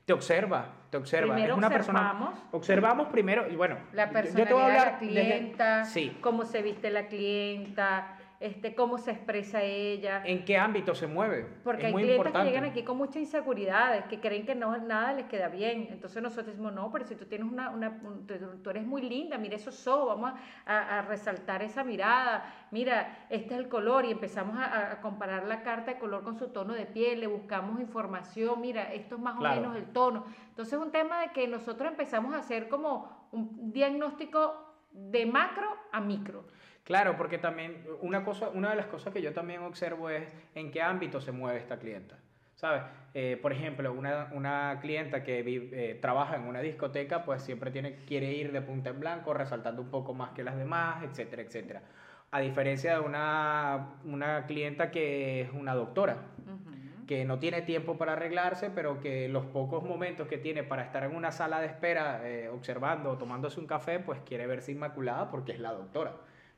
Te 0.04 0.12
observa, 0.12 0.66
te 0.90 0.96
observa. 0.98 1.34
Primero 1.34 1.54
es 1.54 1.58
una 1.58 1.66
observamos. 1.66 2.28
persona. 2.30 2.48
Observamos 2.52 3.08
primero, 3.08 3.48
y 3.50 3.56
bueno, 3.56 3.76
la 3.92 4.08
personalidad 4.10 4.38
yo 4.38 4.46
te 4.46 4.52
voy 4.54 4.62
a 4.62 4.66
hablar 4.66 4.84
de 4.84 4.92
la 4.92 4.98
clienta, 5.12 5.78
desde- 5.80 5.90
sí. 5.92 6.18
cómo 6.20 6.44
se 6.44 6.62
viste 6.62 6.90
la 6.90 7.08
clienta, 7.08 8.16
este, 8.40 8.74
cómo 8.74 8.98
se 8.98 9.12
expresa 9.12 9.62
ella. 9.62 10.22
¿En 10.24 10.44
qué 10.44 10.58
ámbito 10.58 10.94
se 10.94 11.06
mueve? 11.06 11.46
Porque 11.64 11.82
es 11.82 11.86
hay 11.86 11.92
muy 11.92 12.02
clientes 12.02 12.18
importante. 12.26 12.48
que 12.50 12.54
llegan 12.56 12.70
aquí 12.70 12.82
con 12.82 12.96
muchas 12.98 13.16
inseguridades, 13.16 14.04
que 14.06 14.20
creen 14.20 14.44
que 14.44 14.54
no, 14.54 14.76
nada 14.78 15.12
les 15.14 15.26
queda 15.26 15.48
bien. 15.48 15.88
Entonces 15.90 16.22
nosotros 16.22 16.46
decimos, 16.48 16.72
no, 16.74 16.90
pero 16.92 17.06
si 17.06 17.14
tú 17.14 17.24
tienes 17.24 17.50
una, 17.50 17.70
una 17.70 17.88
un- 18.02 18.26
tú, 18.26 18.70
eres 18.70 18.84
muy 18.86 19.02
linda, 19.02 19.38
mira 19.38 19.56
esos 19.56 19.86
ojos, 19.86 20.08
vamos 20.08 20.38
a, 20.66 20.76
a- 20.78 20.98
a 20.98 21.02
resaltar 21.02 21.62
esa 21.62 21.82
mirada, 21.84 22.44
mira, 22.70 23.26
este 23.30 23.54
es 23.54 23.60
el 23.60 23.68
color 23.68 24.04
y 24.04 24.10
empezamos 24.10 24.58
a, 24.58 24.92
a 24.92 25.00
comparar 25.00 25.46
la 25.46 25.62
carta 25.62 25.92
de 25.94 25.98
color 25.98 26.22
con 26.22 26.36
su 26.38 26.48
tono 26.48 26.74
de 26.74 26.86
piel, 26.86 27.20
le 27.20 27.26
buscamos 27.26 27.80
información, 27.80 28.60
mira, 28.60 28.92
esto 28.92 29.16
es 29.16 29.20
más 29.22 29.36
Claro. 29.38 29.58
o 29.58 29.60
menos 29.62 29.76
el 29.76 29.92
tono. 29.92 30.26
Entonces 30.50 30.74
es 30.74 30.80
un 30.84 30.92
tema 30.92 31.20
de 31.22 31.28
que 31.32 31.48
nosotros 31.48 31.88
empezamos 31.90 32.34
a 32.34 32.38
hacer 32.38 32.68
como 32.68 33.28
un 33.32 33.72
diagnóstico 33.72 34.62
de 34.92 35.26
macro 35.26 35.68
a 35.92 36.00
micro. 36.00 36.44
Claro, 36.86 37.16
porque 37.16 37.36
también 37.38 37.84
una 38.00 38.24
cosa, 38.24 38.48
una 38.50 38.70
de 38.70 38.76
las 38.76 38.86
cosas 38.86 39.12
que 39.12 39.20
yo 39.20 39.32
también 39.32 39.60
observo 39.62 40.08
es 40.08 40.22
en 40.54 40.70
qué 40.70 40.82
ámbito 40.82 41.20
se 41.20 41.32
mueve 41.32 41.58
esta 41.58 41.80
clienta. 41.80 42.16
¿Sabes? 42.54 42.82
Eh, 43.12 43.36
por 43.42 43.52
ejemplo, 43.52 43.92
una, 43.92 44.28
una 44.32 44.78
clienta 44.80 45.24
que 45.24 45.40
eh, 45.40 45.98
trabaja 46.00 46.36
en 46.36 46.42
una 46.42 46.60
discoteca, 46.60 47.24
pues 47.24 47.42
siempre 47.42 47.72
tiene, 47.72 47.96
quiere 48.06 48.32
ir 48.32 48.52
de 48.52 48.62
punta 48.62 48.90
en 48.90 49.00
blanco, 49.00 49.34
resaltando 49.34 49.82
un 49.82 49.90
poco 49.90 50.14
más 50.14 50.30
que 50.30 50.44
las 50.44 50.56
demás, 50.56 51.02
etcétera, 51.02 51.42
etcétera. 51.42 51.82
A 52.30 52.38
diferencia 52.38 52.94
de 52.94 53.00
una, 53.00 53.96
una 54.04 54.46
clienta 54.46 54.92
que 54.92 55.40
es 55.40 55.50
una 55.52 55.74
doctora, 55.74 56.18
que 57.08 57.24
no 57.24 57.40
tiene 57.40 57.62
tiempo 57.62 57.98
para 57.98 58.12
arreglarse, 58.12 58.70
pero 58.70 59.00
que 59.00 59.28
los 59.28 59.44
pocos 59.46 59.82
momentos 59.82 60.28
que 60.28 60.38
tiene 60.38 60.62
para 60.62 60.84
estar 60.84 61.02
en 61.02 61.16
una 61.16 61.32
sala 61.32 61.60
de 61.60 61.66
espera 61.66 62.20
eh, 62.28 62.48
observando 62.48 63.10
o 63.10 63.18
tomándose 63.18 63.58
un 63.58 63.66
café, 63.66 63.98
pues 63.98 64.20
quiere 64.20 64.46
verse 64.46 64.70
inmaculada 64.70 65.30
porque 65.30 65.52
es 65.52 65.58
la 65.58 65.72
doctora, 65.72 66.12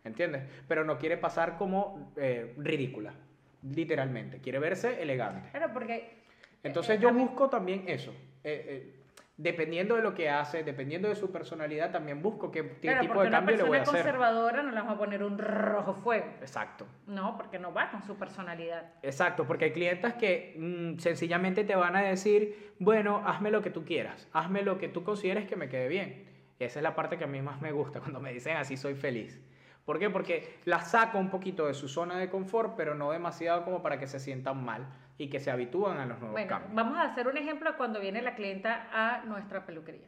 ¿entiendes? 0.08 0.42
Pero 0.66 0.84
no 0.84 0.98
quiere 0.98 1.16
pasar 1.16 1.56
como 1.56 2.12
eh, 2.16 2.54
ridícula, 2.58 3.14
literalmente, 3.62 4.38
quiere 4.40 4.58
verse 4.58 5.00
elegante. 5.02 5.50
Claro, 5.50 5.72
porque... 5.72 6.18
Entonces 6.62 6.98
eh, 6.98 7.02
yo 7.02 7.12
busco 7.12 7.48
también 7.48 7.84
eso. 7.86 8.10
eh, 8.44 8.64
eh, 8.68 8.94
dependiendo 9.36 9.94
de 9.94 10.02
lo 10.02 10.14
que 10.14 10.28
hace, 10.28 10.64
dependiendo 10.64 11.08
de 11.08 11.14
su 11.14 11.30
personalidad, 11.30 11.92
también 11.92 12.20
busco 12.20 12.50
qué, 12.50 12.68
Claro, 12.80 13.00
tipo 13.00 13.20
de 13.22 13.28
una 13.28 13.38
cambio 13.38 13.56
le 13.56 13.62
voy 13.62 13.76
a 13.76 13.80
persona 13.82 14.00
hacer. 14.00 14.12
conservadora 14.14 14.62
no 14.64 14.70
le 14.72 14.76
vamos 14.80 14.94
a 14.94 14.98
poner 14.98 15.22
un 15.22 15.38
rojo 15.38 15.94
fuego. 15.94 16.26
Exacto. 16.40 16.86
No, 17.06 17.36
porque 17.36 17.60
no 17.60 17.72
va 17.72 17.88
con 17.92 18.02
su 18.02 18.16
personalidad. 18.16 18.94
Exacto, 19.02 19.46
porque 19.46 19.66
hay 19.66 19.72
clientas 19.72 20.14
que 20.14 20.56
mm, 20.58 20.98
sencillamente 20.98 21.62
te 21.62 21.76
van 21.76 21.94
a 21.94 22.02
decir, 22.02 22.72
bueno, 22.80 23.22
hazme 23.24 23.52
lo 23.52 23.62
que 23.62 23.70
tú 23.70 23.84
quieras, 23.84 24.26
hazme 24.32 24.62
lo 24.62 24.76
que 24.76 24.88
tú 24.88 25.04
consideres 25.04 25.46
que 25.46 25.54
me 25.54 25.68
quede 25.68 25.86
bien. 25.86 26.26
Y 26.58 26.64
esa 26.64 26.80
es 26.80 26.82
la 26.82 26.96
parte 26.96 27.16
que 27.16 27.22
a 27.22 27.28
mí 27.28 27.40
más 27.40 27.60
me 27.60 27.70
gusta, 27.70 28.00
cuando 28.00 28.18
me 28.18 28.32
dicen 28.32 28.56
así 28.56 28.76
soy 28.76 28.96
feliz. 28.96 29.40
¿Por 29.88 29.98
qué? 29.98 30.10
Porque 30.10 30.58
la 30.66 30.80
saco 30.80 31.16
un 31.16 31.30
poquito 31.30 31.66
de 31.66 31.72
su 31.72 31.88
zona 31.88 32.18
de 32.18 32.28
confort, 32.28 32.74
pero 32.76 32.94
no 32.94 33.10
demasiado 33.10 33.64
como 33.64 33.82
para 33.82 33.98
que 33.98 34.06
se 34.06 34.20
sientan 34.20 34.62
mal 34.62 34.86
y 35.16 35.30
que 35.30 35.40
se 35.40 35.50
habitúan 35.50 35.96
a 35.96 36.04
los 36.04 36.18
nuevos 36.18 36.32
Bueno, 36.34 36.46
cambios. 36.50 36.74
vamos 36.74 36.98
a 36.98 37.04
hacer 37.04 37.26
un 37.26 37.38
ejemplo 37.38 37.74
cuando 37.78 37.98
viene 37.98 38.20
la 38.20 38.34
clienta 38.34 38.90
a 38.92 39.24
nuestra 39.24 39.64
peluquería. 39.64 40.06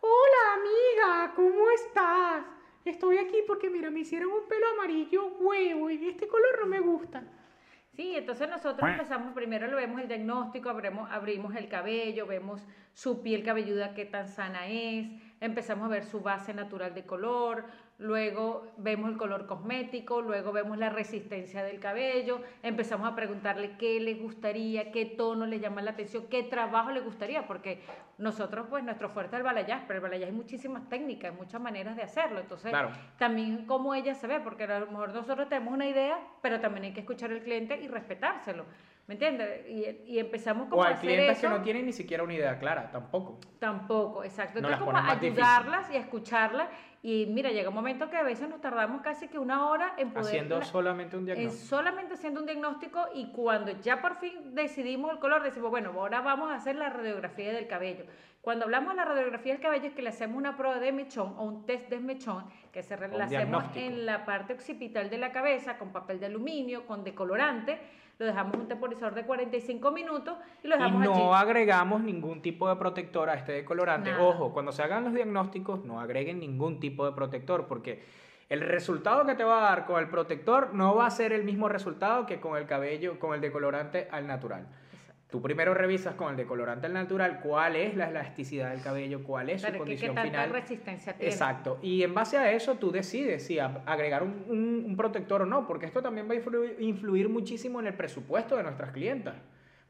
Hola 0.00 0.54
amiga, 0.56 1.34
¿cómo 1.36 1.70
estás? 1.72 2.42
Estoy 2.86 3.18
aquí 3.18 3.36
porque 3.46 3.68
mira, 3.68 3.90
me 3.90 4.00
hicieron 4.00 4.30
un 4.32 4.48
pelo 4.48 4.64
amarillo 4.78 5.26
huevo 5.38 5.90
y 5.90 6.08
este 6.08 6.26
color 6.26 6.60
no 6.60 6.66
me 6.66 6.80
gusta. 6.80 7.22
Sí, 7.92 8.16
entonces 8.16 8.48
nosotros 8.48 8.88
empezamos, 8.88 9.34
primero 9.34 9.66
le 9.66 9.74
vemos 9.74 10.00
el 10.00 10.08
diagnóstico, 10.08 10.70
abrimos, 10.70 11.10
abrimos 11.10 11.54
el 11.54 11.68
cabello, 11.68 12.26
vemos 12.26 12.66
su 12.94 13.22
piel 13.22 13.44
cabelluda, 13.44 13.92
qué 13.92 14.06
tan 14.06 14.26
sana 14.26 14.68
es, 14.68 15.06
empezamos 15.40 15.86
a 15.86 15.88
ver 15.88 16.04
su 16.04 16.20
base 16.20 16.52
natural 16.52 16.94
de 16.94 17.04
color, 17.04 17.64
luego 17.98 18.66
vemos 18.76 19.10
el 19.10 19.16
color 19.16 19.46
cosmético, 19.46 20.20
luego 20.20 20.52
vemos 20.52 20.76
la 20.78 20.90
resistencia 20.90 21.62
del 21.64 21.80
cabello, 21.80 22.42
empezamos 22.62 23.10
a 23.10 23.14
preguntarle 23.14 23.76
qué 23.78 24.00
le 24.00 24.14
gustaría, 24.14 24.92
qué 24.92 25.06
tono 25.06 25.46
le 25.46 25.60
llama 25.60 25.82
la 25.82 25.92
atención, 25.92 26.26
qué 26.30 26.42
trabajo 26.42 26.90
le 26.90 27.00
gustaría, 27.00 27.46
porque 27.46 27.82
nosotros, 28.18 28.66
pues, 28.68 28.84
nuestro 28.84 29.08
fuerte 29.08 29.36
es 29.36 29.40
el 29.40 29.44
balayage, 29.44 29.84
pero 29.86 29.98
el 29.98 30.02
balayage 30.02 30.26
hay 30.30 30.36
muchísimas 30.36 30.88
técnicas, 30.88 31.34
muchas 31.34 31.60
maneras 31.60 31.96
de 31.96 32.02
hacerlo, 32.02 32.40
entonces, 32.40 32.70
Claro. 32.70 32.90
también 33.18 33.64
cómo 33.66 33.94
ella 33.94 34.14
se 34.14 34.26
ve, 34.26 34.40
porque 34.40 34.64
a 34.64 34.80
lo 34.80 34.86
mejor 34.86 35.12
nosotros 35.14 35.48
tenemos 35.48 35.72
una 35.72 35.86
idea, 35.86 36.18
pero 36.42 36.60
también 36.60 36.84
hay 36.84 36.92
que 36.92 37.00
escuchar 37.00 37.30
al 37.30 37.40
cliente 37.40 37.80
y 37.80 37.88
respetárselo, 37.88 38.64
¿me 39.10 39.14
entiendes? 39.14 39.66
Y, 39.68 40.12
y 40.12 40.18
empezamos 40.20 40.68
como 40.68 40.82
O 40.82 40.84
a 40.84 40.90
hacer 40.90 41.00
clientes 41.00 41.38
eso. 41.38 41.48
que 41.48 41.58
no 41.58 41.62
tienen 41.64 41.84
ni 41.84 41.92
siquiera 41.92 42.22
una 42.22 42.32
idea 42.32 42.56
clara, 42.60 42.92
tampoco. 42.92 43.40
Tampoco, 43.58 44.22
exacto. 44.22 44.60
No 44.60 44.68
Entonces, 44.68 44.86
como 44.86 45.10
ayudarlas 45.10 45.90
y 45.90 45.96
a 45.96 45.98
escucharlas. 45.98 46.68
Y 47.02 47.26
mira, 47.28 47.50
llega 47.50 47.70
un 47.70 47.74
momento 47.74 48.08
que 48.08 48.16
a 48.16 48.22
veces 48.22 48.48
nos 48.48 48.60
tardamos 48.60 49.02
casi 49.02 49.26
que 49.26 49.40
una 49.40 49.66
hora 49.68 49.94
en 49.96 50.12
poder. 50.12 50.26
Haciendo 50.28 50.60
la- 50.60 50.64
solamente 50.64 51.16
un 51.16 51.22
en 51.22 51.26
diagnóstico. 51.26 51.66
solamente 51.66 52.14
haciendo 52.14 52.38
un 52.38 52.46
diagnóstico 52.46 53.08
y 53.12 53.32
cuando 53.32 53.72
ya 53.80 54.00
por 54.00 54.14
fin 54.14 54.54
decidimos 54.54 55.10
el 55.10 55.18
color, 55.18 55.42
decimos, 55.42 55.70
bueno, 55.70 55.90
ahora 55.90 56.20
vamos 56.20 56.52
a 56.52 56.54
hacer 56.54 56.76
la 56.76 56.88
radiografía 56.90 57.52
del 57.52 57.66
cabello. 57.66 58.04
Cuando 58.42 58.64
hablamos 58.66 58.90
de 58.92 58.96
la 58.98 59.04
radiografía 59.06 59.54
del 59.54 59.60
cabello 59.62 59.86
es 59.88 59.92
que 59.94 60.02
le 60.02 60.10
hacemos 60.10 60.36
una 60.36 60.56
prueba 60.56 60.78
de 60.78 60.92
mechón 60.92 61.34
o 61.36 61.42
un 61.42 61.66
test 61.66 61.88
de 61.90 61.98
mechón 61.98 62.44
que 62.72 62.82
se 62.84 62.96
la 62.96 63.24
hacemos 63.24 63.64
en 63.74 64.06
la 64.06 64.24
parte 64.24 64.52
occipital 64.52 65.10
de 65.10 65.18
la 65.18 65.32
cabeza 65.32 65.78
con 65.78 65.90
papel 65.92 66.20
de 66.20 66.26
aluminio, 66.26 66.86
con 66.86 67.02
decolorante, 67.02 67.78
lo 68.20 68.26
dejamos 68.26 68.54
un 68.58 68.68
temporizador 68.68 69.14
de 69.14 69.24
45 69.24 69.90
minutos 69.92 70.36
y 70.62 70.68
lo 70.68 70.76
Y 70.76 70.78
dejamos 70.78 71.02
allí. 71.02 71.10
no 71.10 71.34
agregamos 71.34 72.02
ningún 72.02 72.42
tipo 72.42 72.68
de 72.68 72.76
protector 72.76 73.30
a 73.30 73.34
este 73.34 73.52
decolorante. 73.52 74.10
Nada. 74.10 74.22
Ojo, 74.22 74.52
cuando 74.52 74.72
se 74.72 74.82
hagan 74.82 75.04
los 75.04 75.14
diagnósticos, 75.14 75.86
no 75.86 76.00
agreguen 76.00 76.38
ningún 76.38 76.80
tipo 76.80 77.06
de 77.06 77.12
protector, 77.12 77.66
porque 77.66 78.04
el 78.50 78.60
resultado 78.60 79.24
que 79.24 79.34
te 79.36 79.42
va 79.42 79.58
a 79.58 79.70
dar 79.70 79.86
con 79.86 79.98
el 79.98 80.10
protector 80.10 80.74
no 80.74 80.94
va 80.94 81.06
a 81.06 81.10
ser 81.10 81.32
el 81.32 81.44
mismo 81.44 81.70
resultado 81.70 82.26
que 82.26 82.40
con 82.40 82.58
el 82.58 82.66
cabello, 82.66 83.18
con 83.18 83.32
el 83.32 83.40
decolorante 83.40 84.06
al 84.12 84.26
natural. 84.26 84.66
Tú 85.30 85.40
primero 85.40 85.74
revisas 85.74 86.14
con 86.16 86.30
el 86.30 86.36
decolorante 86.36 86.86
al 86.86 86.92
natural 86.92 87.38
cuál 87.40 87.76
es 87.76 87.96
la 87.96 88.08
elasticidad 88.08 88.70
del 88.70 88.82
cabello, 88.82 89.22
cuál 89.22 89.48
es 89.50 89.60
Claro, 89.62 89.78
su 89.78 89.84
que- 89.84 89.96
que 89.96 90.06
condición 90.08 90.16
final. 90.26 90.50
resistencia 90.50 91.12
tiene. 91.12 91.32
Exacto. 91.32 91.78
Y 91.82 92.02
en 92.02 92.12
base 92.14 92.36
a 92.36 92.50
eso 92.50 92.74
tú 92.76 92.90
decides 92.90 93.46
si 93.46 93.58
agregar 93.60 94.24
un, 94.24 94.44
un- 94.48 94.84
un 94.88 94.96
protector 94.96 95.42
o 95.42 95.46
no, 95.46 95.66
porque 95.68 95.86
esto 95.86 96.02
también 96.02 96.28
va 96.28 96.32
a 96.32 96.36
influir, 96.36 96.76
influir 96.80 97.28
muchísimo 97.28 97.78
en 97.78 97.86
el 97.86 97.94
presupuesto 97.94 98.56
de 98.56 98.64
nuestras 98.64 98.90
clientas. 98.90 99.36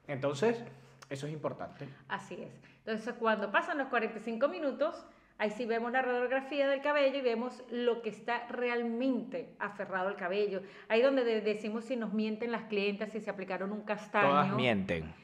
Entonces, 0.09 0.63
eso 1.09 1.27
es 1.27 1.33
importante. 1.33 1.89
Así 2.09 2.35
es. 2.35 2.51
Entonces, 2.85 3.15
cuando 3.19 3.51
pasan 3.51 3.79
los 3.79 3.89
45 3.89 4.47
minutos, 4.49 5.07
ahí 5.39 5.51
sí 5.51 5.65
vemos 5.65 5.91
la 5.91 6.03
radiografía 6.03 6.69
del 6.69 6.83
cabello 6.83 7.17
y 7.19 7.23
vemos 7.23 7.63
lo 7.71 8.03
que 8.03 8.11
está 8.11 8.47
realmente 8.49 9.55
aferrado 9.59 10.09
al 10.09 10.17
cabello. 10.17 10.61
Ahí 10.89 11.01
donde 11.01 11.25
de- 11.25 11.41
decimos 11.41 11.85
si 11.87 11.97
nos 11.97 12.13
mienten 12.13 12.53
las 12.53 12.65
clientas, 12.65 13.11
si 13.13 13.21
se 13.21 13.31
aplicaron 13.31 13.73
un 13.73 13.83
castaño. 13.83 14.55
mienten. 14.55 15.15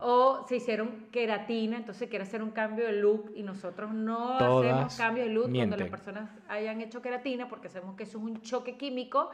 O 0.00 0.44
se 0.48 0.56
hicieron 0.56 1.06
queratina, 1.10 1.76
entonces 1.76 2.08
quiere 2.08 2.22
hacer 2.22 2.42
un 2.42 2.50
cambio 2.50 2.86
de 2.86 2.92
look 2.92 3.32
y 3.34 3.42
nosotros 3.42 3.92
no 3.92 4.38
Todas 4.38 4.72
hacemos 4.72 4.96
cambio 4.96 5.24
de 5.24 5.30
look 5.30 5.52
cuando 5.52 5.76
las 5.76 5.88
personas 5.88 6.30
hayan 6.48 6.80
hecho 6.80 7.02
queratina 7.02 7.48
porque 7.48 7.68
sabemos 7.68 7.96
que 7.96 8.04
eso 8.04 8.18
es 8.18 8.24
un 8.24 8.40
choque 8.40 8.76
químico 8.76 9.30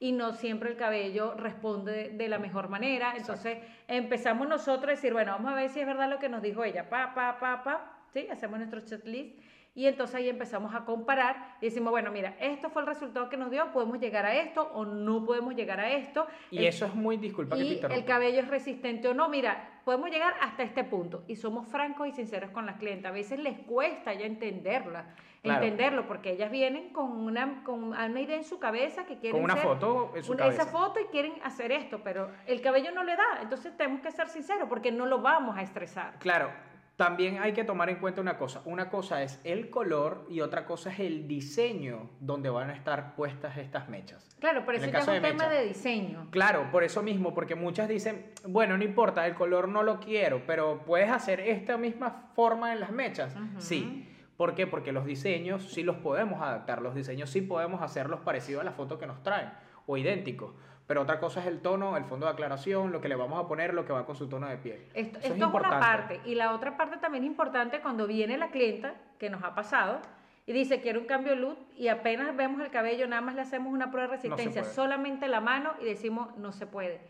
y 0.00 0.12
no 0.12 0.32
siempre 0.32 0.70
el 0.70 0.76
cabello 0.76 1.34
responde 1.34 2.10
de 2.10 2.28
la 2.28 2.38
mejor 2.38 2.68
manera. 2.68 3.14
Entonces 3.16 3.58
empezamos 3.86 4.48
nosotros 4.48 4.88
a 4.88 4.90
decir, 4.96 5.12
bueno, 5.12 5.32
vamos 5.32 5.52
a 5.52 5.54
ver 5.54 5.70
si 5.70 5.80
es 5.80 5.86
verdad 5.86 6.10
lo 6.10 6.18
que 6.18 6.28
nos 6.28 6.42
dijo 6.42 6.64
ella, 6.64 6.88
pa, 6.88 7.14
pa, 7.14 7.38
pa, 7.38 7.62
pa, 7.62 7.98
¿sí? 8.12 8.26
Hacemos 8.28 8.58
nuestro 8.58 8.80
checklist 8.80 9.38
y 9.78 9.86
entonces 9.86 10.16
ahí 10.16 10.28
empezamos 10.28 10.74
a 10.74 10.84
comparar 10.84 11.54
y 11.60 11.66
decimos, 11.66 11.92
bueno, 11.92 12.10
mira, 12.10 12.34
esto 12.40 12.68
fue 12.68 12.82
el 12.82 12.88
resultado 12.88 13.28
que 13.28 13.36
nos 13.36 13.48
dio, 13.48 13.70
podemos 13.70 14.00
llegar 14.00 14.26
a 14.26 14.34
esto 14.34 14.68
o 14.74 14.84
no 14.84 15.24
podemos 15.24 15.54
llegar 15.54 15.78
a 15.78 15.88
esto. 15.92 16.26
Y 16.50 16.58
El- 16.58 16.64
eso 16.66 16.86
es 16.86 16.96
muy, 16.96 17.16
disculpa 17.16 17.56
que 17.56 17.76
te 17.76 17.94
el 17.94 18.04
cabello 18.04 18.40
es 18.40 18.48
resistente 18.48 19.06
o 19.06 19.14
no. 19.14 19.28
Mira, 19.28 19.80
podemos 19.84 20.10
llegar 20.10 20.34
hasta 20.40 20.64
este 20.64 20.82
punto 20.82 21.22
y 21.28 21.36
somos 21.36 21.68
francos 21.68 22.08
y 22.08 22.10
sinceros 22.12 22.50
con 22.50 22.66
las 22.66 22.74
clientes. 22.78 23.06
A 23.06 23.12
veces 23.12 23.38
les 23.38 23.56
cuesta 23.60 24.12
ya 24.14 24.26
entenderla, 24.26 25.14
Claro. 25.42 25.62
entenderlo, 25.62 26.08
porque 26.08 26.32
ellas 26.32 26.50
vienen 26.50 26.92
con 26.92 27.12
una, 27.12 27.62
con 27.62 27.84
una 27.84 28.20
idea 28.20 28.36
en 28.36 28.42
su 28.42 28.58
cabeza 28.58 29.06
que 29.06 29.18
quieren 29.20 29.30
Con 29.40 29.44
una 29.44 29.54
ser 29.54 29.62
foto 29.62 30.10
en 30.16 30.24
su 30.24 30.32
una- 30.32 30.40
cabeza. 30.40 30.62
esa 30.62 30.72
foto 30.72 30.98
y 30.98 31.04
quieren 31.04 31.34
hacer 31.44 31.70
esto, 31.70 32.00
pero 32.02 32.32
el 32.48 32.60
cabello 32.62 32.90
no 32.90 33.04
le 33.04 33.14
da. 33.14 33.22
Entonces 33.42 33.76
tenemos 33.76 34.00
que 34.00 34.10
ser 34.10 34.28
sinceros 34.28 34.68
porque 34.68 34.90
no 34.90 35.06
lo 35.06 35.20
vamos 35.22 35.56
a 35.56 35.62
estresar. 35.62 36.14
Claro, 36.18 36.50
también 36.98 37.38
hay 37.38 37.52
que 37.52 37.62
tomar 37.62 37.88
en 37.90 38.00
cuenta 38.00 38.20
una 38.20 38.36
cosa. 38.36 38.60
Una 38.64 38.90
cosa 38.90 39.22
es 39.22 39.40
el 39.44 39.70
color 39.70 40.26
y 40.28 40.40
otra 40.40 40.66
cosa 40.66 40.90
es 40.90 40.98
el 40.98 41.28
diseño 41.28 42.10
donde 42.18 42.50
van 42.50 42.70
a 42.70 42.74
estar 42.74 43.14
puestas 43.14 43.56
estas 43.56 43.88
mechas. 43.88 44.34
Claro, 44.40 44.64
pero 44.66 44.78
En 44.78 44.88
eso 44.88 44.98
es 44.98 45.06
un 45.06 45.14
de 45.14 45.20
tema 45.20 45.44
mecha. 45.44 45.48
de 45.48 45.68
diseño. 45.68 46.26
Claro, 46.32 46.66
por 46.72 46.82
eso 46.82 47.00
mismo, 47.00 47.34
porque 47.34 47.54
muchas 47.54 47.88
dicen, 47.88 48.32
bueno, 48.48 48.76
no 48.76 48.82
importa, 48.82 49.24
el 49.28 49.36
color 49.36 49.68
no 49.68 49.84
lo 49.84 50.00
quiero, 50.00 50.42
pero 50.44 50.82
puedes 50.84 51.08
hacer 51.08 51.38
esta 51.38 51.76
misma 51.78 52.32
forma 52.34 52.72
en 52.72 52.80
las 52.80 52.90
mechas. 52.90 53.32
Sí. 53.58 54.08
¿Por 54.36 54.56
qué? 54.56 54.66
Porque 54.66 54.90
los 54.90 55.06
diseños 55.06 55.70
sí 55.72 55.84
los 55.84 55.98
podemos 55.98 56.42
adaptar, 56.42 56.82
los 56.82 56.96
diseños 56.96 57.30
sí 57.30 57.42
podemos 57.42 57.80
hacerlos 57.80 58.18
parecidos 58.22 58.62
a 58.62 58.64
la 58.64 58.72
foto 58.72 58.98
que 58.98 59.06
nos 59.06 59.22
traen 59.22 59.50
o 59.86 59.96
idénticos. 59.96 60.52
Pero 60.88 61.02
otra 61.02 61.20
cosa 61.20 61.40
es 61.40 61.46
el 61.46 61.60
tono, 61.60 61.98
el 61.98 62.04
fondo 62.06 62.24
de 62.24 62.32
aclaración, 62.32 62.92
lo 62.92 63.02
que 63.02 63.08
le 63.08 63.14
vamos 63.14 63.38
a 63.38 63.46
poner, 63.46 63.74
lo 63.74 63.84
que 63.84 63.92
va 63.92 64.06
con 64.06 64.16
su 64.16 64.26
tono 64.26 64.48
de 64.48 64.56
piel. 64.56 64.86
Esto, 64.94 65.18
es, 65.22 65.30
una 65.32 65.52
parte. 65.52 66.18
Y 66.24 66.34
la 66.34 66.54
otra 66.54 66.78
parte 66.78 66.96
también 66.96 67.24
importante 67.24 67.80
cuando 67.82 68.06
viene 68.06 68.38
la 68.38 68.48
clienta, 68.48 68.94
que 69.18 69.28
nos 69.28 69.44
ha 69.44 69.54
pasado, 69.54 70.00
y 70.46 70.52
dice, 70.54 70.80
quiero 70.80 71.00
un 71.00 71.06
cambio 71.06 71.32
de 71.32 71.40
luz, 71.40 71.58
y 71.76 71.88
apenas 71.88 72.34
vemos 72.34 72.62
el 72.62 72.70
cabello, 72.70 73.06
nada 73.06 73.20
más 73.20 73.34
le 73.34 73.42
hacemos 73.42 73.70
una 73.70 73.90
prueba 73.90 74.08
de 74.08 74.16
resistencia, 74.16 74.64
solamente 74.64 75.28
la 75.28 75.42
mano, 75.42 75.74
y 75.78 75.84
decimos, 75.84 76.34
no 76.38 76.52
se 76.52 76.66
puede. 76.66 77.02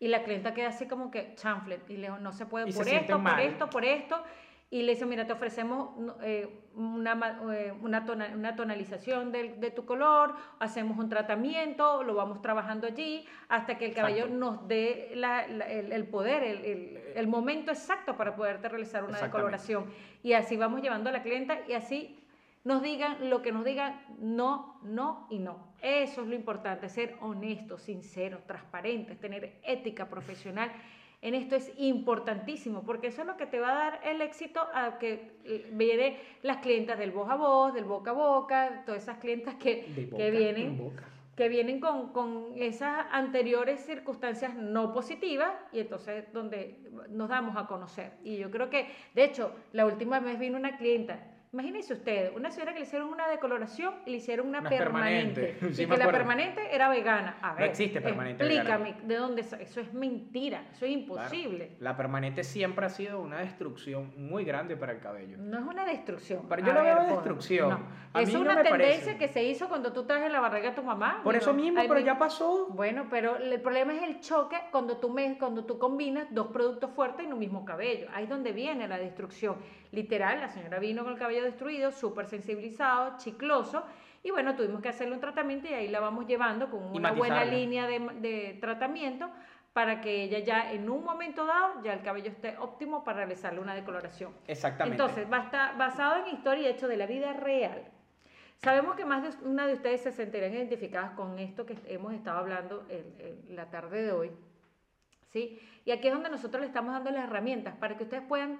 Y 0.00 0.08
la 0.08 0.22
clienta 0.22 0.54
queda 0.54 0.68
así 0.68 0.88
como 0.88 1.10
que, 1.10 1.34
chanflet, 1.34 1.82
y 1.90 1.98
le 1.98 2.06
digo, 2.06 2.18
no 2.18 2.32
se 2.32 2.46
puede 2.46 2.70
Y 2.70 2.72
se 2.72 2.78
por 2.78 2.88
esto, 2.88 3.22
por 3.22 3.40
esto, 3.40 3.70
por 3.70 3.84
esto. 3.84 4.24
Y 4.70 4.82
le 4.82 4.92
dice, 4.92 5.06
mira, 5.06 5.26
te 5.26 5.32
ofrecemos 5.32 5.90
eh, 6.22 6.46
una, 6.74 7.40
eh, 7.54 7.72
una, 7.80 8.04
tona- 8.04 8.32
una 8.34 8.54
tonalización 8.54 9.32
del- 9.32 9.60
de, 9.60 9.70
tu 9.70 9.86
color, 9.86 10.34
hacemos 10.58 10.98
un 10.98 11.08
tratamiento, 11.08 12.02
lo 12.02 12.14
vamos 12.14 12.42
trabajando 12.42 12.86
allí, 12.86 13.24
hasta 13.48 13.78
que 13.78 13.86
el 13.86 13.94
cabello 13.94 14.24
Exacto. 14.26 14.36
nos 14.38 14.68
dé 14.68 15.12
la- 15.14 15.46
la- 15.48 15.70
el, 15.70 15.90
el 15.90 16.06
poder, 16.06 16.42
el, 16.42 16.64
el- 16.66 16.96
el 17.14 17.26
momento 17.28 17.70
exacto 17.70 18.18
para 18.18 18.36
poderte 18.36 18.68
realizar 18.68 19.04
una 19.04 19.18
decoloración. 19.18 19.86
Y 20.22 20.34
así 20.34 20.58
vamos 20.58 20.82
llevando 20.82 21.08
a 21.08 21.12
la 21.12 21.22
clienta 21.22 21.60
y 21.66 21.72
así 21.72 22.18
nos 22.64 22.82
digan 22.82 23.30
lo 23.30 23.40
que 23.40 23.52
nos 23.52 23.64
digan, 23.64 23.98
no, 24.18 24.78
no 24.82 25.26
y 25.30 25.38
no. 25.38 25.66
Eso 25.80 26.20
es 26.22 26.28
lo 26.28 26.34
importante, 26.34 26.90
ser 26.90 27.16
honestos, 27.22 27.80
sinceros, 27.82 28.44
transparentes, 28.46 29.18
tener 29.18 29.60
ética 29.62 30.10
profesional. 30.10 30.70
En 31.20 31.34
esto 31.34 31.56
es 31.56 31.72
importantísimo, 31.78 32.84
porque 32.84 33.08
eso 33.08 33.22
es 33.22 33.26
lo 33.26 33.36
que 33.36 33.46
te 33.46 33.58
va 33.58 33.70
a 33.72 33.74
dar 33.74 34.00
el 34.04 34.20
éxito 34.20 34.60
a 34.72 34.98
que 34.98 35.32
eh, 35.44 35.68
vienen 35.72 36.16
las 36.42 36.58
clientas 36.58 36.98
del 36.98 37.10
voz 37.10 37.28
a 37.28 37.34
voz, 37.34 37.74
del 37.74 37.84
boca 37.84 38.10
a 38.10 38.14
boca, 38.14 38.82
todas 38.86 39.02
esas 39.02 39.18
clientas 39.18 39.56
que, 39.56 40.10
que 40.16 40.30
vienen 40.30 40.92
que 41.38 41.48
vienen 41.48 41.78
con, 41.78 42.12
con 42.12 42.54
esas 42.56 43.06
anteriores 43.12 43.78
circunstancias 43.86 44.56
no 44.56 44.92
positivas 44.92 45.52
y 45.72 45.78
entonces 45.78 46.24
donde 46.32 46.80
nos 47.10 47.28
damos 47.28 47.56
a 47.56 47.68
conocer. 47.68 48.14
Y 48.24 48.38
yo 48.38 48.50
creo 48.50 48.68
que, 48.70 48.88
de 49.14 49.22
hecho, 49.22 49.54
la 49.72 49.86
última 49.86 50.18
vez 50.18 50.36
vino 50.36 50.58
una 50.58 50.76
clienta, 50.76 51.20
imagínense 51.52 51.92
ustedes, 51.94 52.32
una 52.36 52.50
señora 52.50 52.72
que 52.72 52.80
le 52.80 52.84
hicieron 52.84 53.08
una 53.08 53.28
decoloración 53.28 53.94
y 54.06 54.10
le 54.10 54.16
hicieron 54.18 54.48
una 54.48 54.60
Una 54.60 54.68
permanente. 54.70 55.40
permanente, 55.42 55.74
sí 55.74 55.82
y 55.82 55.86
que 55.86 55.96
la 55.96 56.10
permanente 56.10 56.74
era 56.74 56.88
vegana. 56.88 57.38
A 57.42 57.52
No 57.52 57.56
ver, 57.56 57.70
existe 57.70 58.00
permanente 58.00 58.44
Explícame 58.44 58.94
de 59.04 59.14
dónde 59.16 59.40
eso 59.42 59.80
es 59.80 59.92
mentira, 59.94 60.64
eso 60.72 60.84
es 60.84 60.92
imposible. 60.92 61.76
La 61.80 61.96
permanente 61.96 62.44
siempre 62.44 62.86
ha 62.86 62.90
sido 62.90 63.20
una 63.20 63.38
destrucción 63.40 64.12
muy 64.16 64.44
grande 64.44 64.76
para 64.76 64.92
el 64.92 65.00
cabello. 65.00 65.36
No 65.38 65.58
es 65.58 65.64
una 65.64 65.84
destrucción. 65.84 66.46
Pero 66.48 66.62
yo 66.64 66.72
A 66.72 66.74
lo 66.74 66.82
veo 66.82 66.96
Bodo, 66.96 67.08
destrucción. 67.14 67.70
no. 67.70 68.08
A 68.14 68.22
Es 68.22 68.28
mí 68.28 68.36
una 68.36 68.62
tendencia 68.62 68.70
parece. 69.04 69.16
que 69.18 69.28
se 69.28 69.44
hizo 69.44 69.68
cuando 69.68 69.92
tú 69.92 70.04
traes 70.04 70.24
en 70.26 70.32
la 70.32 70.40
barriga 70.40 70.70
a 70.70 70.74
tu 70.74 70.82
mamá. 70.82 71.20
Por 71.22 71.36
eso 71.36 71.52
mismo, 71.54 71.80
pero 71.82 71.94
mi- 72.00 72.04
ya 72.04 72.18
pasó. 72.18 72.66
Bueno, 72.70 73.06
pero 73.10 73.36
el 73.36 73.60
problema 73.60 73.94
es 73.94 74.02
el 74.02 74.20
choque 74.20 74.56
cuando 74.70 74.96
tú, 74.98 75.10
me, 75.10 75.38
cuando 75.38 75.64
tú 75.64 75.78
combinas 75.78 76.26
dos 76.30 76.48
productos 76.48 76.90
fuertes 76.92 77.26
en 77.26 77.32
un 77.32 77.38
mismo 77.38 77.64
cabello. 77.64 78.08
Ahí 78.14 78.24
es 78.24 78.30
donde 78.30 78.52
viene 78.52 78.86
la 78.88 78.98
destrucción. 78.98 79.56
Literal, 79.92 80.40
la 80.40 80.48
señora 80.48 80.78
vino 80.78 81.02
con 81.04 81.12
el 81.14 81.18
cabello 81.18 81.44
destruido, 81.44 81.90
súper 81.92 82.26
sensibilizado, 82.26 83.16
chicloso. 83.18 83.84
Y 84.22 84.30
bueno, 84.30 84.54
tuvimos 84.56 84.82
que 84.82 84.88
hacerle 84.88 85.14
un 85.14 85.20
tratamiento 85.20 85.68
y 85.68 85.72
ahí 85.74 85.88
la 85.88 86.00
vamos 86.00 86.26
llevando 86.26 86.68
con 86.70 86.82
una 86.82 87.12
buena 87.12 87.44
línea 87.44 87.86
de, 87.86 87.98
de 88.20 88.58
tratamiento 88.60 89.30
para 89.72 90.00
que 90.00 90.24
ella 90.24 90.40
ya 90.40 90.72
en 90.72 90.90
un 90.90 91.04
momento 91.04 91.46
dado, 91.46 91.82
ya 91.84 91.92
el 91.92 92.02
cabello 92.02 92.30
esté 92.30 92.56
óptimo 92.58 93.04
para 93.04 93.18
realizarle 93.18 93.60
una 93.60 93.74
decoloración. 93.74 94.32
Exactamente. 94.48 95.00
Entonces, 95.00 95.28
basta- 95.28 95.72
basado 95.78 96.16
en 96.26 96.34
historia 96.34 96.68
y 96.68 96.72
hecho 96.72 96.88
de 96.88 96.96
la 96.96 97.06
vida 97.06 97.32
real, 97.32 97.84
sabemos 98.56 98.96
que 98.96 99.04
más 99.04 99.22
de 99.22 99.46
una 99.46 99.66
de 99.68 99.74
ustedes 99.74 100.00
se 100.02 100.10
sentirán 100.10 100.52
identificadas 100.52 101.12
con 101.12 101.38
esto 101.38 101.64
que 101.64 101.76
hemos 101.86 102.12
estado 102.12 102.38
hablando 102.38 102.86
en, 102.88 103.14
en 103.48 103.54
la 103.56 103.70
tarde 103.70 104.02
de 104.02 104.10
hoy. 104.12 104.32
¿sí? 105.28 105.60
Y 105.84 105.92
aquí 105.92 106.08
es 106.08 106.14
donde 106.14 106.28
nosotros 106.30 106.60
le 106.60 106.66
estamos 106.66 106.92
dando 106.92 107.10
las 107.10 107.24
herramientas 107.24 107.76
para 107.76 107.96
que 107.96 108.02
ustedes 108.04 108.24
puedan 108.26 108.58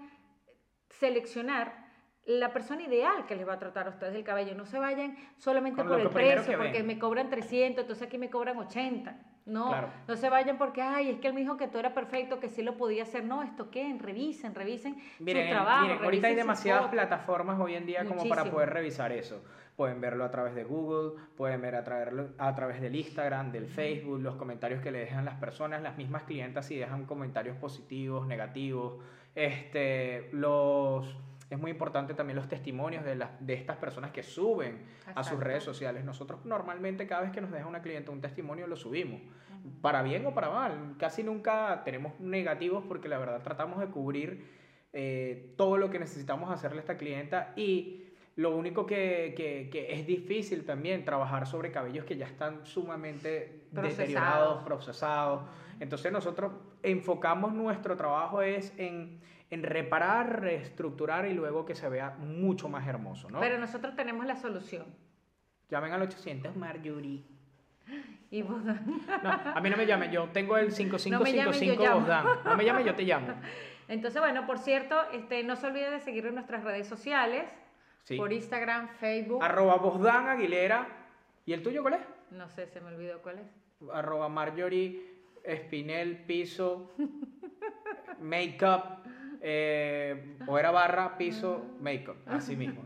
seleccionar 0.91 1.87
la 2.25 2.53
persona 2.53 2.83
ideal 2.83 3.25
que 3.27 3.35
les 3.37 3.49
va 3.49 3.55
a 3.55 3.59
tratar 3.59 3.87
a 3.87 3.91
ustedes 3.91 4.15
el 4.15 4.23
cabello. 4.25 4.55
No 4.55 4.67
se 4.67 4.79
vayan 4.79 5.17
solamente 5.39 5.81
Con 5.81 5.89
por 5.89 6.01
el 6.01 6.11
precio, 6.11 6.53
que 6.53 6.57
porque 6.59 6.83
me 6.83 6.99
cobran 6.99 7.31
300, 7.31 7.83
entonces 7.83 8.07
aquí 8.07 8.19
me 8.19 8.29
cobran 8.29 8.59
80. 8.59 9.17
No, 9.47 9.69
Claro. 9.69 9.89
no 10.07 10.15
se 10.15 10.29
vayan 10.29 10.59
porque, 10.59 10.83
ay, 10.83 11.09
es 11.09 11.21
que 11.21 11.29
él 11.29 11.33
me 11.33 11.41
dijo 11.41 11.57
que 11.57 11.69
todo 11.69 11.79
era 11.81 11.95
perfecto, 11.95 12.39
que 12.39 12.51
sí 12.51 12.63
lo 12.63 12.77
podía 12.77 13.05
hacer. 13.05 13.25
No, 13.25 13.43
esto 13.43 13.71
qué, 13.71 13.97
revisen, 13.99 14.55
revisen 14.55 14.99
Miren, 15.21 15.45
su 15.49 15.55
trabajo. 15.55 15.87
miren, 15.87 16.05
ahorita 16.05 16.27
hay 16.27 16.35
demasiadas 16.35 16.83
fotos. 16.83 16.93
plataformas 16.93 17.59
hoy 17.59 17.75
en 17.75 17.87
día 17.87 18.05
como 18.05 18.29
para 18.29 18.45
poder 18.45 18.69
revisar 18.75 19.11
eso. 19.11 19.43
Pueden 19.79 20.01
verlo 20.01 20.25
a 20.25 20.31
través 20.33 20.57
de 20.57 20.65
Google, 20.65 21.23
pueden 21.37 21.63
ver 21.63 21.77
a 21.77 21.85
través, 21.85 22.13
a 22.37 22.53
través 22.57 22.81
del 22.81 22.97
Instagram, 22.97 23.53
del 23.53 23.69
Facebook, 23.69 24.21
los 24.21 24.35
comentarios 24.35 24.83
que 24.83 24.91
le 24.91 24.99
dejan 24.99 25.25
las 25.25 25.37
personas, 25.37 25.81
las 25.83 25.97
mismas 25.97 26.25
clientas 26.25 26.67
si 26.67 26.77
dejan 26.77 27.07
comentarios 27.07 27.57
positivos, 27.59 28.27
negativos. 28.27 28.95
Este, 29.37 30.31
los, 30.33 31.17
es 31.49 31.61
muy 31.61 31.71
importante 31.71 32.15
también 32.15 32.35
los 32.35 32.49
testimonios 32.49 33.05
de, 33.05 33.15
las, 33.15 33.31
de 33.39 33.55
estas 33.55 33.77
personas 33.77 34.11
que 34.11 34.25
suben 34.25 34.85
a 35.15 35.23
sus 35.23 35.39
redes 35.39 35.63
sociales. 35.63 36.05
Nosotros 36.05 36.45
normalmente 36.45 37.07
cada 37.07 37.21
vez 37.21 37.31
que 37.31 37.41
nos 37.41 37.53
deja 37.53 37.69
una 37.69 37.81
clienta 37.81 38.11
un 38.11 38.21
testimonio 38.21 38.67
lo 38.67 38.75
subimos, 38.75 39.21
para 39.81 40.03
bien 40.03 40.27
o 40.27 40.35
para 40.35 40.51
mal. 40.51 40.97
Casi 40.99 41.23
nunca 41.23 41.83
tenemos 41.85 42.19
negativos 42.19 42.83
porque 42.89 43.09
la 43.09 43.19
verdad 43.19 43.43
tratamos 43.45 43.79
de 43.79 43.87
cubrir 43.87 44.45
eh, 44.93 45.55
todo 45.57 45.77
lo 45.77 45.89
que 45.89 46.01
necesitamos 46.01 46.51
hacerle 46.51 46.79
a 46.79 46.81
esta 46.81 46.97
clienta 46.97 47.53
y 47.55 48.08
lo 48.39 48.55
único 48.57 48.87
que, 48.87 49.35
que- 49.37 49.69
que 49.71 49.93
es 49.93 50.07
difícil 50.07 50.65
también 50.65 51.05
trabajar 51.05 51.45
sobre 51.47 51.73
cabellos 51.73 52.05
que 52.05 52.17
ya 52.17 52.27
están 52.27 52.65
sumamente 52.65 53.65
Procesados. 53.73 53.99
deteriorados, 53.99 54.63
procesados. 54.65 55.43
Entonces 55.81 56.13
nosotros 56.13 56.53
enfocamos 56.85 57.53
nuestro 57.53 57.97
trabajo 57.97 58.41
es 58.41 58.73
en, 58.79 59.21
en 59.51 59.63
reparar, 59.65 60.41
reestructurar 60.41 61.27
y 61.27 61.35
luego 61.35 61.65
que 61.65 61.75
se 61.75 61.89
vea 61.89 62.11
mucho 62.21 62.69
más 62.69 62.87
hermoso, 62.87 63.29
¿no? 63.29 63.41
Pero 63.41 63.59
nosotros 63.59 63.97
tenemos 63.97 64.25
la 64.25 64.37
solución. 64.37 64.87
Llamen 65.69 65.93
al 65.93 66.03
800 66.03 66.55
Marjorie. 66.57 67.25
Y 68.31 68.43
vos, 68.43 68.63
No, 68.63 68.75
a 69.55 69.59
mí 69.61 69.71
no 69.71 69.77
me 69.79 69.87
llamen, 69.87 70.11
yo 70.13 70.29
tengo 70.35 70.59
el 70.59 70.69
No 70.69 70.75
me 70.75 70.77
llamen, 70.77 70.93
yo 70.93 70.99
5555 70.99 71.83
llamo. 71.83 72.01
Bosdan. 72.01 72.27
No 72.45 72.57
me 72.59 72.65
llamen, 72.65 72.85
yo 72.87 72.95
te 72.95 73.03
llamo. 73.03 73.27
Entonces, 73.89 74.21
bueno, 74.21 74.47
por 74.47 74.59
cierto, 74.59 74.97
este, 75.13 75.43
no 75.45 75.57
se 75.57 75.67
olviden 75.67 75.93
de 75.93 76.01
seguir 76.01 76.27
en 76.27 76.35
nuestras 76.35 76.63
redes 76.63 76.87
sociales, 76.87 77.51
Sí. 78.09 78.17
por 78.17 78.33
Instagram, 78.33 78.89
Facebook. 78.89 79.45
Arroba 79.45 79.77
Bosdan 79.77 80.29
Aguilera. 80.29 80.87
¿Y 81.45 81.53
el 81.53 81.63
tuyo 81.63 81.83
cuál 81.83 81.95
es? 81.95 82.01
No 82.31 82.49
sé, 82.49 82.67
se 82.67 82.81
me 82.81 82.89
olvidó 82.89 83.21
cuál 83.21 83.39
es. 83.41 83.47
Arroba 83.93 84.29
Marjorie 84.31 85.03
Espinel 85.45 86.25
Piso 86.25 86.93
Makeup. 88.21 89.05
Eh, 89.41 90.37
o 90.47 90.59
era 90.59 90.71
barra 90.73 91.17
piso 91.17 91.65
makeup, 91.81 92.17
así 92.27 92.57
mismo. 92.57 92.83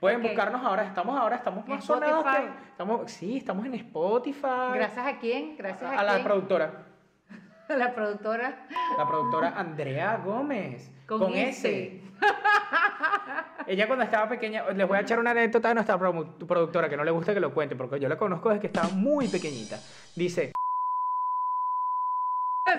Pueden 0.00 0.20
buscarnos 0.22 0.64
ahora, 0.64 0.84
estamos 0.84 1.16
ahora, 1.16 1.36
estamos 1.36 1.68
más 1.68 1.84
sonados 1.84 2.24
que- 2.24 2.48
estamos, 2.70 3.08
sí, 3.12 3.36
estamos 3.36 3.64
en 3.66 3.74
Spotify. 3.74 4.72
Gracias 4.74 5.06
a 5.06 5.18
quién? 5.20 5.56
Gracias 5.56 5.88
a, 5.92 6.00
a, 6.00 6.02
la 6.02 6.12
quién? 6.14 6.24
productora, 6.24 6.86
A 7.68 7.72
la 7.76 7.94
productora. 7.94 8.66
la 8.98 9.06
productora 9.06 9.50
Andrea 9.56 10.16
Gómez. 10.24 10.90
Con 11.06 11.18
Con, 11.20 11.34
S. 11.34 11.68
S. 11.68 12.02
Ella 13.66 13.86
cuando 13.86 14.04
estaba 14.04 14.28
pequeña, 14.28 14.70
les 14.72 14.86
voy 14.88 14.96
a 14.98 15.00
echar 15.00 15.18
una 15.18 15.30
anécdota 15.32 15.68
de 15.68 15.74
nuestra 15.74 15.98
productora 15.98 16.88
que 16.88 16.96
no 16.96 17.04
le 17.04 17.10
gusta 17.10 17.32
que 17.34 17.40
lo 17.40 17.52
cuente 17.54 17.76
porque 17.76 17.98
yo 18.00 18.08
la 18.08 18.16
conozco 18.16 18.48
desde 18.50 18.60
que 18.60 18.66
estaba 18.68 18.88
muy 18.88 19.28
pequeñita. 19.28 19.76
Dice, 20.16 20.52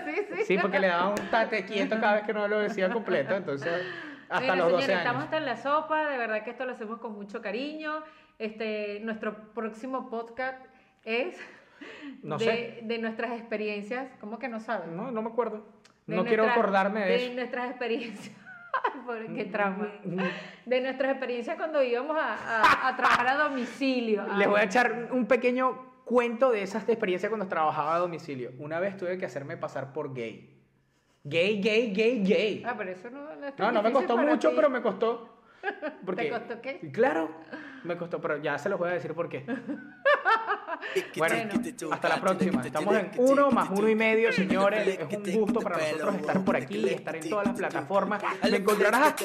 sí, 0.05 0.15
sí. 0.35 0.43
sí, 0.45 0.57
porque 0.61 0.79
le 0.79 0.87
daba 0.87 1.09
un 1.09 1.29
tate 1.29 1.65
quieto 1.65 1.99
cada 1.99 2.15
vez 2.15 2.23
que 2.23 2.33
no 2.33 2.47
lo 2.47 2.59
decía 2.59 2.89
completo, 2.91 3.35
entonces 3.35 3.71
hasta 4.29 4.41
Mira, 4.41 4.55
los 4.55 4.71
12 4.71 4.85
señores, 4.85 4.89
años. 4.89 4.99
estamos 5.05 5.23
hasta 5.25 5.37
en 5.37 5.45
la 5.45 5.57
sopa, 5.57 6.09
de 6.09 6.17
verdad 6.17 6.43
que 6.43 6.49
esto 6.51 6.65
lo 6.65 6.71
hacemos 6.71 6.99
con 6.99 7.13
mucho 7.13 7.41
cariño. 7.41 8.03
Este, 8.39 8.99
nuestro 9.01 9.53
próximo 9.53 10.09
podcast 10.09 10.65
es 11.05 11.37
No 12.23 12.37
de, 12.39 12.45
sé. 12.45 12.79
de 12.83 12.97
nuestras 12.97 13.33
experiencias. 13.39 14.09
¿Cómo 14.19 14.39
que 14.39 14.47
no 14.47 14.59
saben? 14.59 14.97
No, 14.97 15.11
no 15.11 15.21
me 15.21 15.29
acuerdo. 15.29 15.63
De 16.07 16.15
no 16.15 16.25
quiero 16.25 16.43
nuestra- 16.43 16.61
acordarme 16.61 17.05
de, 17.05 17.15
eso. 17.15 17.31
Mm, 17.31 17.35
nuestras 17.35 17.69
experiencias. 17.69 18.35
Qué 19.35 19.45
trauma. 19.45 19.87
De 20.65 20.81
nuestras 20.81 21.11
experiencias 21.11 21.57
cuando 21.57 21.81
íbamos 21.83 22.15
a, 22.17 22.33
a- 22.61 22.87
a 22.89 22.95
trabajar 22.95 23.27
a 23.27 23.35
domicilio. 23.43 24.25
Les 24.37 24.47
voy 24.47 24.57
a 24.57 24.61
Ay, 24.61 24.67
echar 24.67 25.09
un 25.11 25.25
pequeño 25.25 25.93
cuento 26.05 26.51
de 26.51 26.61
esas 26.63 26.87
experiencias 26.89 27.29
cuando 27.29 27.47
trabajaba 27.47 27.95
a 27.95 27.99
domicilio. 27.99 28.51
Una 28.59 28.79
vez 28.79 28.97
tuve 28.97 29.17
que 29.17 29.25
hacerme 29.25 29.57
pasar 29.57 29.93
por 29.93 30.13
gay. 30.13 30.49
Gay, 31.23 31.61
gay, 31.61 31.93
gay, 31.93 32.21
gay. 32.23 32.63
Ah, 32.65 32.75
pero 32.77 32.91
eso 32.91 33.09
no, 33.09 33.21
no 33.35 33.47
No, 33.57 33.71
no 33.71 33.81
me 33.81 33.91
costó 33.93 34.17
mucho, 34.17 34.49
ti. 34.49 34.55
pero 34.57 34.69
me 34.69 34.81
costó. 34.81 35.32
Porque, 36.05 36.29
costó 36.29 36.61
qué? 36.61 36.79
Claro, 36.91 37.29
me 37.83 37.97
costó, 37.97 38.19
pero 38.19 38.37
ya 38.37 38.57
se 38.57 38.69
los 38.69 38.79
voy 38.79 38.89
a 38.89 38.93
decir 38.93 39.13
por 39.13 39.29
qué. 39.29 39.45
Bueno, 41.15 41.35
hasta 41.91 42.09
la 42.09 42.19
próxima. 42.19 42.61
Estamos 42.61 42.95
en 42.95 43.11
uno 43.17 43.51
más 43.51 43.69
uno 43.69 43.87
y 43.87 43.95
medio, 43.95 44.33
señores. 44.33 44.99
Es 45.09 45.17
un 45.17 45.41
gusto 45.41 45.61
para 45.61 45.77
nosotros 45.77 46.15
estar 46.15 46.43
por 46.43 46.55
aquí, 46.57 46.89
estar 46.89 47.15
en 47.15 47.29
todas 47.29 47.47
las 47.47 47.57
plataformas. 47.57 48.21
Me 48.49 48.57
encontrarás 48.57 49.15